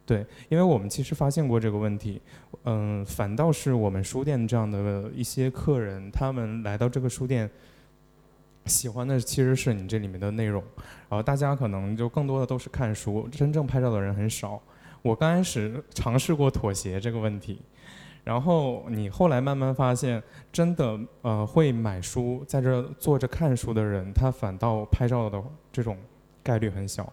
[0.07, 2.21] 对，因为我们其实发现过这个问题，
[2.65, 7.51] 嗯，反倒是我们书店这样的一些客人，他们来到这个书店，
[8.67, 10.63] 喜欢的其实是你这里面的内容，
[11.09, 14.61] 然后大家可能就更多的都是看书，真正拍照的人很少。
[15.03, 17.61] 我刚开始尝试过妥协这个问题。
[18.25, 25.99] 然后你后来慢慢发现，真的呃会买书在这坐着看书的人，他反倒拍照的这种
[26.43, 27.13] 概率很小。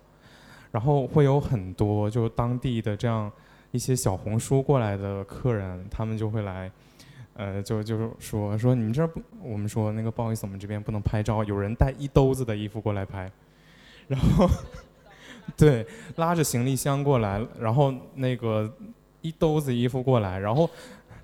[0.71, 3.31] 然后会有很多就当地的这样
[3.71, 6.71] 一些小红书过来的客人，他们就会来，
[7.33, 13.31] 呃就就是说说你们这不，我们说那个不好意思，我们这边不能拍照，有人带一兜子的衣服过来拍，
[14.07, 14.49] 然后
[15.55, 18.73] 对拉着行李箱过来，然后那个
[19.21, 20.69] 一兜子衣服过来，然后。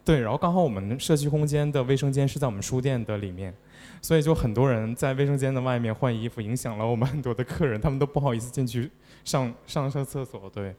[0.08, 3.54] 对，然后刚好我们社区空间的卫生间是在我们书店的里面，
[4.02, 8.90] 所以就很多人在卫生间的外面换衣服，影响了我们很多的客人，他们都不好意思进去
[9.28, 10.74] 上上上厕所，对，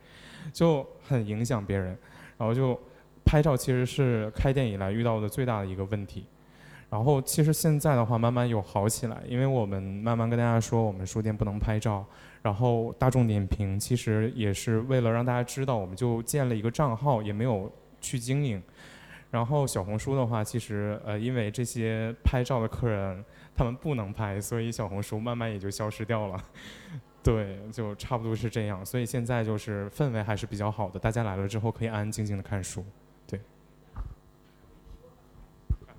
[0.53, 1.89] 就很影响别人。
[2.39, 2.79] 然后就
[3.25, 6.25] 拍照其实是开店以来遇到的最大的一个问题。
[6.89, 12.03] 然后其实现在的话慢慢有好起来，因为我们慢慢跟大家说我们书店不能拍照，
[12.41, 17.71] 然后大众点评其实也是为了让大家知道，我们就建了一个账号，也没有
[18.01, 18.63] 去经营。
[19.31, 23.23] 然后小红书的话，其实呃，因为这些拍照的客人
[23.55, 26.43] 他们不能拍，所以小红书慢慢也就消失掉了。
[27.29, 28.83] 对，就差不多是这样。
[28.87, 32.83] 所以现在就是氛围还是比较好的，大家来了之后可以安安静静的看书。
[33.27, 33.39] 对。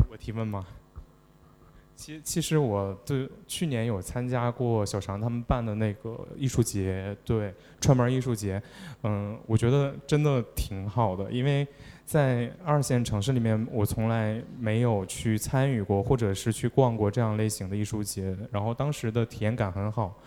[0.09, 0.65] 我提问吗？
[1.95, 8.59] 其其实我对去年有参加过小常他们办的那个艺术节，对串门艺术节，
[9.03, 11.67] 嗯，我觉得真的挺好的，因为。
[12.09, 18.35] 在二线城市里面，我从来没有去参与过，或者是去逛过这样类型的艺术节。
[18.51, 20.19] 然后当时的体验感很好。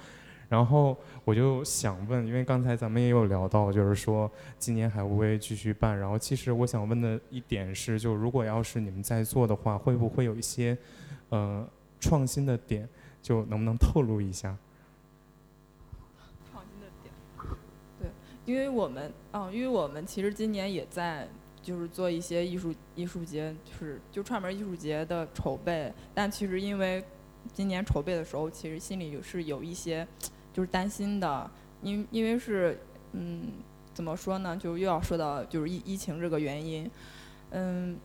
[0.53, 0.95] 然后
[1.25, 5.99] 我就想问，因为刚才咱们也有聊到，就是说今年还会不会继续办？
[5.99, 10.77] 然后其实我想问的一点是，就如果要是你们在做的话，会不会有一些
[11.31, 11.67] 呃
[11.99, 12.87] 创新的点？
[13.23, 14.55] 就能不能透露一下？
[16.51, 17.15] 创新的点，
[17.99, 18.11] 对，
[18.45, 21.27] 因为我们，哦，因为我们其实今年也在。
[21.63, 27.01] 就是做一些艺术艺术节，就是就串门艺术节的筹备，但其实因为
[27.53, 30.05] 今年筹备的时候，其实心里是有一些
[30.53, 31.51] 就是担心的，
[31.83, 32.79] 因因为是
[33.13, 33.53] 嗯
[33.95, 36.91] 怎么说呢，就又要说到就是疫疫情这个原因，
[37.51, 37.99] 嗯，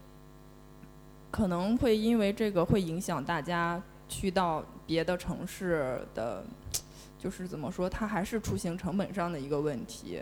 [1.31, 6.43] 可能会因为这个会影响大家去到别的城市的，
[7.19, 10.21] 就是怎么说，它还是出行成本上的一个问题。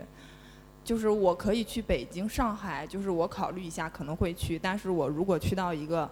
[0.84, 4.56] 就是我可以去北京、上海，就是我考虑一下可能会去。
[4.56, 6.08] 但是我如果去到一个，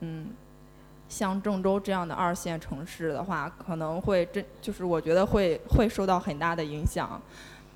[0.00, 0.28] 嗯，
[1.08, 7.20] 像郑州这样的二线城市的话，可能会真就是我觉得会会受到很大的影响。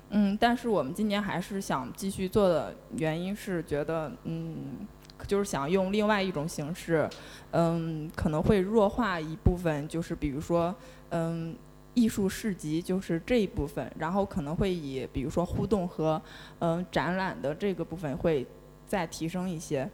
[0.09, 4.87] 嗯，但是我们今年还是想继续做的原因是觉得，嗯，
[5.25, 7.09] 就是想用另外一种形式，
[7.51, 10.73] 嗯，可能会弱化一部分，就是比如说，
[11.09, 11.55] 嗯。
[11.93, 16.21] 艺术市集就是这一部分，然后可能会以比如说互动和
[16.59, 18.47] 嗯展览的这个部分会
[18.87, 19.91] 再提升一些。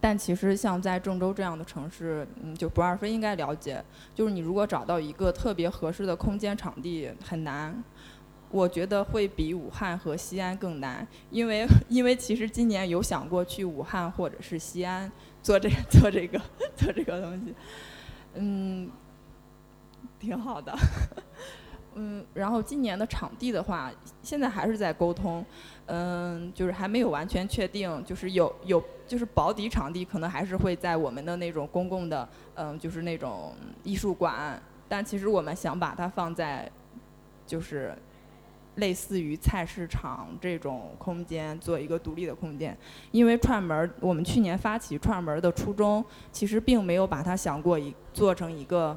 [0.00, 3.84] 但其实像在郑州这样的城市，嗯，就不二飞应该了解，
[4.14, 7.84] 就是你如果找到一个特别合适的空间场地很难，
[8.50, 15.10] 我觉得会比武汉和西安更难，因为 因为其实今年有想过去武汉或者是西安
[15.42, 16.40] 做这 做这个
[16.74, 17.54] 做这个东西，
[18.34, 18.90] 嗯。
[20.18, 20.76] 挺好的，
[21.94, 23.90] 嗯，然后今年的场地的话，
[24.22, 25.44] 现在还是在沟通，
[25.86, 36.70] 嗯，就是还没有完全确定，就是有有就是保底场地可能还是会在我们的那种公共的，嗯，就是那种艺术馆，但其实我们想把它放在，
[37.46, 37.92] 就是
[38.76, 42.76] 类似于菜市场这种空间做一个独立的空间，
[43.10, 48.96] 因为串门我们去年发起串门的初衷，其实并没有把它想过一做成一个。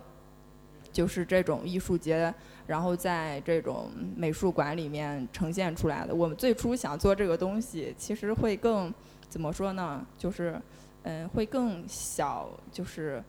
[0.91, 2.31] 就是这种艺术节，
[2.65, 6.13] 然后在这种美术馆里面呈现出来的。
[6.13, 8.93] 我们最初想做这个东西，其实会更
[9.29, 10.05] 怎么说呢？
[10.17, 10.59] 就是
[11.03, 13.23] 嗯，会更小，就是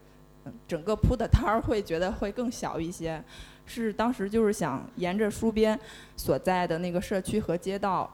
[0.68, 3.22] 整个铺的摊儿会觉得会更小一些。
[3.66, 5.78] 是当时就是想沿着书边
[6.16, 8.10] 所在的那个社区和街道，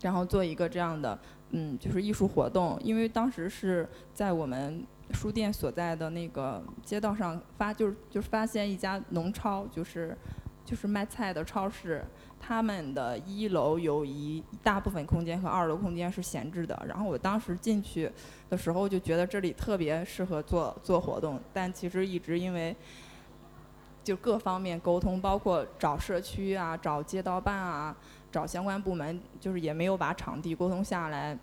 [0.00, 1.16] 然后做一个这样的
[1.50, 2.76] 嗯，就是艺术活动。
[2.82, 10.16] 因为当时是在我们书店所在的那个街道上发，就是就是发现一家农超，就是
[10.64, 12.04] 就是卖菜的超市，
[12.38, 16.80] 他们的一楼有一大部分空间和二楼空间是闲置的。
[16.86, 18.10] 然后我当时进去
[18.50, 22.76] 的时候就觉得这里特别适合做做活动，但其实一直因为
[24.04, 27.96] 就各方面沟通，包括找社区啊、找街道办啊、
[28.30, 31.38] 找相关部门，就是也没有把场地沟通下来。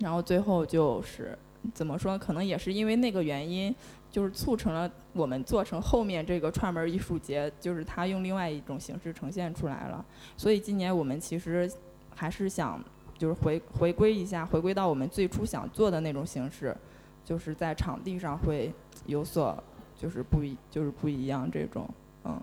[0.00, 1.38] 然后最后就是
[1.72, 2.18] 怎么说？
[2.18, 3.74] 可能也是因为那个原因，
[4.10, 10.04] 就是促成了我们做成后面这个串门儿艺术节，就是它用另外一种形式呈现出来了。
[10.36, 11.70] 所以今年我们其实
[12.14, 12.82] 还是想
[13.16, 16.76] 就是回回归一下，回归到我们最初想做的那种形式，
[17.24, 18.72] 就是在场地上会
[19.06, 19.62] 有所
[19.96, 21.88] 就是不一就是不一样这种，
[22.24, 22.40] 嗯，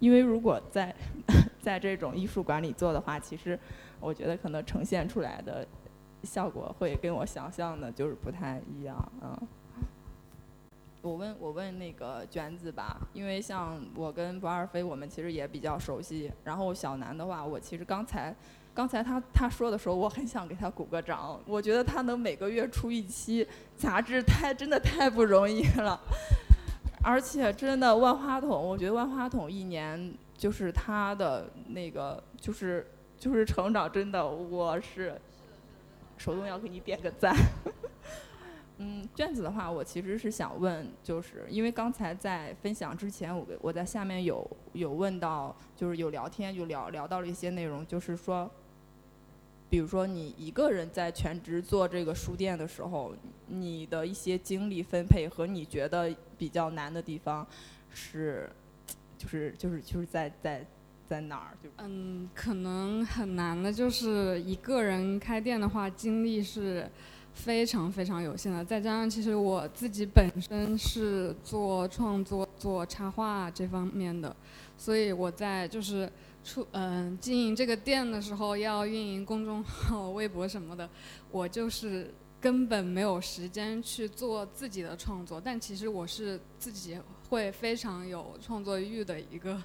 [0.00, 0.94] 因为如果在
[1.60, 3.58] 在这种艺术馆里做的话，其实
[4.00, 5.66] 我觉得可能呈现出来的
[6.24, 9.36] 效果会跟我想象的就是不太一样，嗯。
[11.02, 16.32] 我问我问那个娟子吧，因为像我跟不二飞，我们其实也比较熟悉。
[16.44, 18.34] 然后小南的话，我其实刚才
[18.72, 21.38] 刚才他他说的时候，我很想给他鼓个掌。
[21.46, 23.46] 我觉得他能每个月出一期
[23.76, 26.00] 杂志，太真的太不容易了。
[27.02, 35.20] 而且真的万花筒，我觉得万花筒一年就是他的那个就是就是成长，真的我是
[36.16, 37.34] 手动要给你点个赞。
[38.78, 48.50] 嗯，卷子的话，我其实是想问，就是因为刚才在分享之前，我我在下面有有问到，就是有聊天，就聊聊到了一些内容，就是说，
[49.70, 53.14] 比如说你一个人在全职做这个书店的时候，
[53.46, 57.46] 你的一些精力分配和你觉得比较难的地方
[57.90, 58.50] 是，
[59.16, 60.66] 就是就是就是在在
[61.08, 61.56] 在哪儿？
[61.78, 66.90] 嗯，可能很难的就是一个人开店的话，精力是
[67.32, 68.64] 非常非常有限的。
[68.64, 74.34] 再加上其实我自己本身是做创作、做插画这方面的，
[74.76, 76.10] 所以我在就是
[76.42, 80.88] 出嗯、经营这个店的时候，要运营公众号、 微博什么的，
[81.30, 85.40] 我就是根本没有时间去做自己的创作。
[85.40, 86.98] 但其实我是自己
[87.28, 89.60] 会非常有创作欲的一个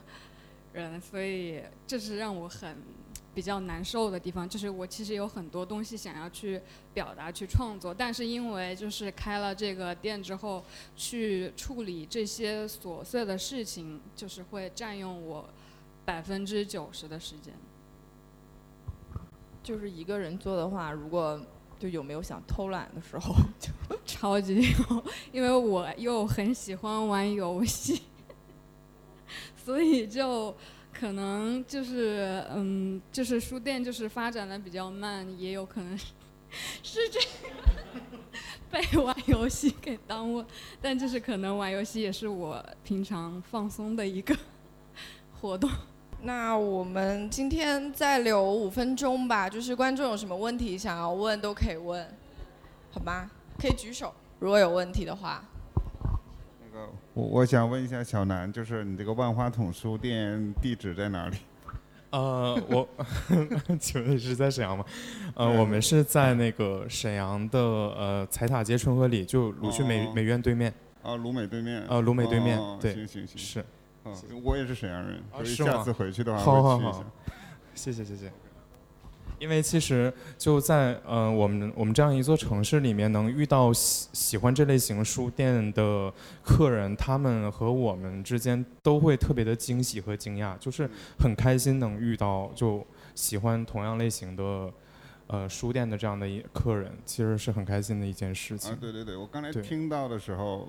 [0.74, 2.78] 人，所以这是让我很
[3.34, 4.48] 比较难受的地方。
[4.48, 6.62] 就是我其实有很多东西想要去
[6.94, 10.64] 表达、去创作，但是因为就是开了这个店之后，
[10.96, 15.50] 去处理这些琐碎的事情，就是会占用我
[16.06, 17.54] 百分之九十的时间。
[19.62, 21.40] 就是一个人做的话，如果
[21.78, 23.36] 就有没有想偷懒的时候？
[24.06, 28.02] 超级有，因为我又很喜欢玩游戏，
[29.70, 30.56] 所以就
[30.92, 36.06] 可能就是嗯，就是书店就是发展的比较慢，也有可能是
[36.82, 37.20] 是这
[38.72, 40.44] 被玩游戏给耽误，
[40.82, 44.36] 但就是可能玩游戏也是我平常放松的一个
[45.40, 45.70] 活动。
[46.24, 52.04] 那我们今天再留五分钟吧，就是观众有什么问题想要问都可以问，
[52.90, 53.30] 好吗？
[53.60, 55.48] 可以举手，如果有问题的话。
[57.20, 61.38] 那个，我我想问一下小南，就是你这个万花筒书店地址在哪里？
[62.12, 62.88] 呃，我
[63.80, 64.84] 请问是在沈阳吗？
[65.36, 70.74] 呃，我们是在那个沈阳的呃彩塔街春和里，就鲁迅美哦美院对面。
[71.04, 71.82] 啊，鲁美对面。
[71.84, 73.66] 啊，鲁美对面哦，对，行行行，是。
[74.06, 74.14] 嗯，
[74.44, 77.06] 我也是沈阳人，所以下次回去的话好好会去一下好。
[77.76, 78.32] 谢谢谢谢。
[79.38, 86.12] 因为其实就在呃我们我们这样一座城市里面，能遇到喜喜欢这类型书店的
[86.44, 94.72] 客人，他们和我们之间都会特别的惊喜和惊讶，就是很开心能遇到就喜欢同样类型的
[95.28, 98.72] 呃书店的这样的一客人，其实是很开心的一件事情。
[98.72, 100.68] 啊，对对对，我刚才听到的时候，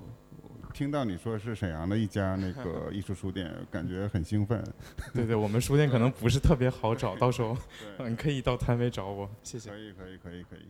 [0.72, 4.62] 听到你说是沈阳的一家那个 艺术书店，感觉很兴奋。
[5.12, 7.56] 对对，我们书店可能不是特别好找，到时候
[7.98, 9.70] 对 嗯可以到摊位找我，谢谢。
[9.70, 10.60] 可以可以可以可以。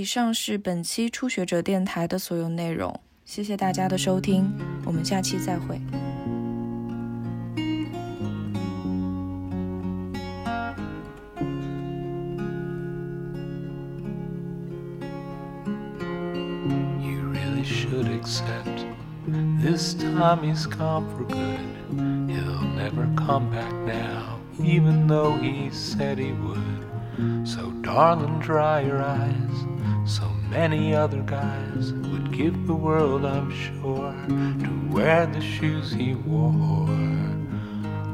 [0.00, 4.52] 以上是本期初学者电台的所有内容，谢谢大家的收听，
[4.84, 5.80] 我们下期再会。
[17.96, 18.84] Should accept
[19.26, 22.28] This time he's gone for good.
[22.28, 27.48] He'll never come back now, even though he said he would.
[27.48, 29.56] So, darling, dry your eyes.
[30.04, 36.16] So many other guys would give the world, I'm sure, to wear the shoes he
[36.16, 36.52] wore.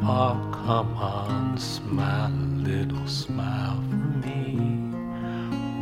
[0.05, 4.61] Oh, come on, smile little, smile for me.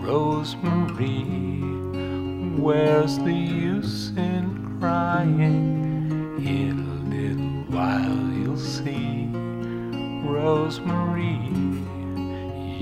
[0.02, 1.79] Rosemary,
[2.60, 6.36] where's the use in crying?
[6.44, 9.28] In a little while you'll see.
[10.28, 11.38] Rosemary,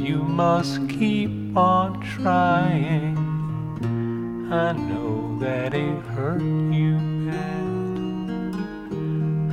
[0.02, 3.16] you must keep on trying.
[4.52, 6.98] I know that it hurt you
[7.30, 7.68] bad.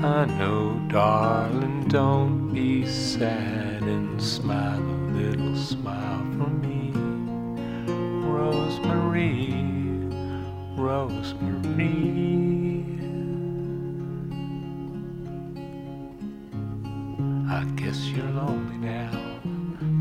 [0.05, 6.91] I know, darling, don't be sad and smile a little smile for me.
[8.27, 9.74] Rosemary,
[10.75, 11.95] Rosemary.
[17.49, 19.11] I guess you're lonely now.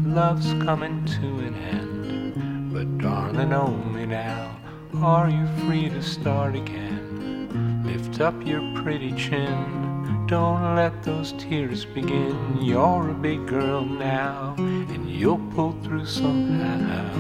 [0.05, 2.73] Love's coming to an end.
[2.73, 4.57] But darling, only now
[5.03, 7.83] are you free to start again.
[7.85, 10.27] Lift up your pretty chin.
[10.27, 12.59] Don't let those tears begin.
[12.61, 17.11] You're a big girl now, and you'll pull through somehow.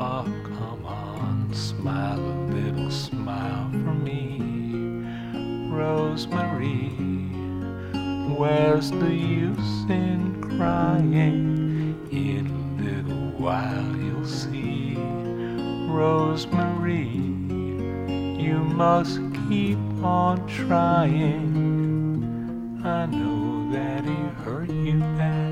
[0.00, 0.47] Oh,
[1.54, 4.40] smile a little smile for me.
[5.70, 6.90] Rosemary,
[8.36, 12.06] where's the use in crying?
[12.10, 14.96] In a little while you'll see.
[15.90, 17.06] Rosemary,
[18.42, 21.78] you must keep on trying.
[22.84, 25.48] I know that it hurt you bad.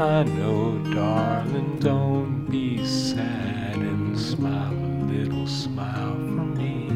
[0.00, 6.86] I know, darling, don't be sad and smile a little smile for me.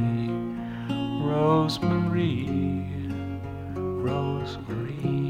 [1.21, 2.47] Rosemary,
[3.75, 5.28] Rosemary.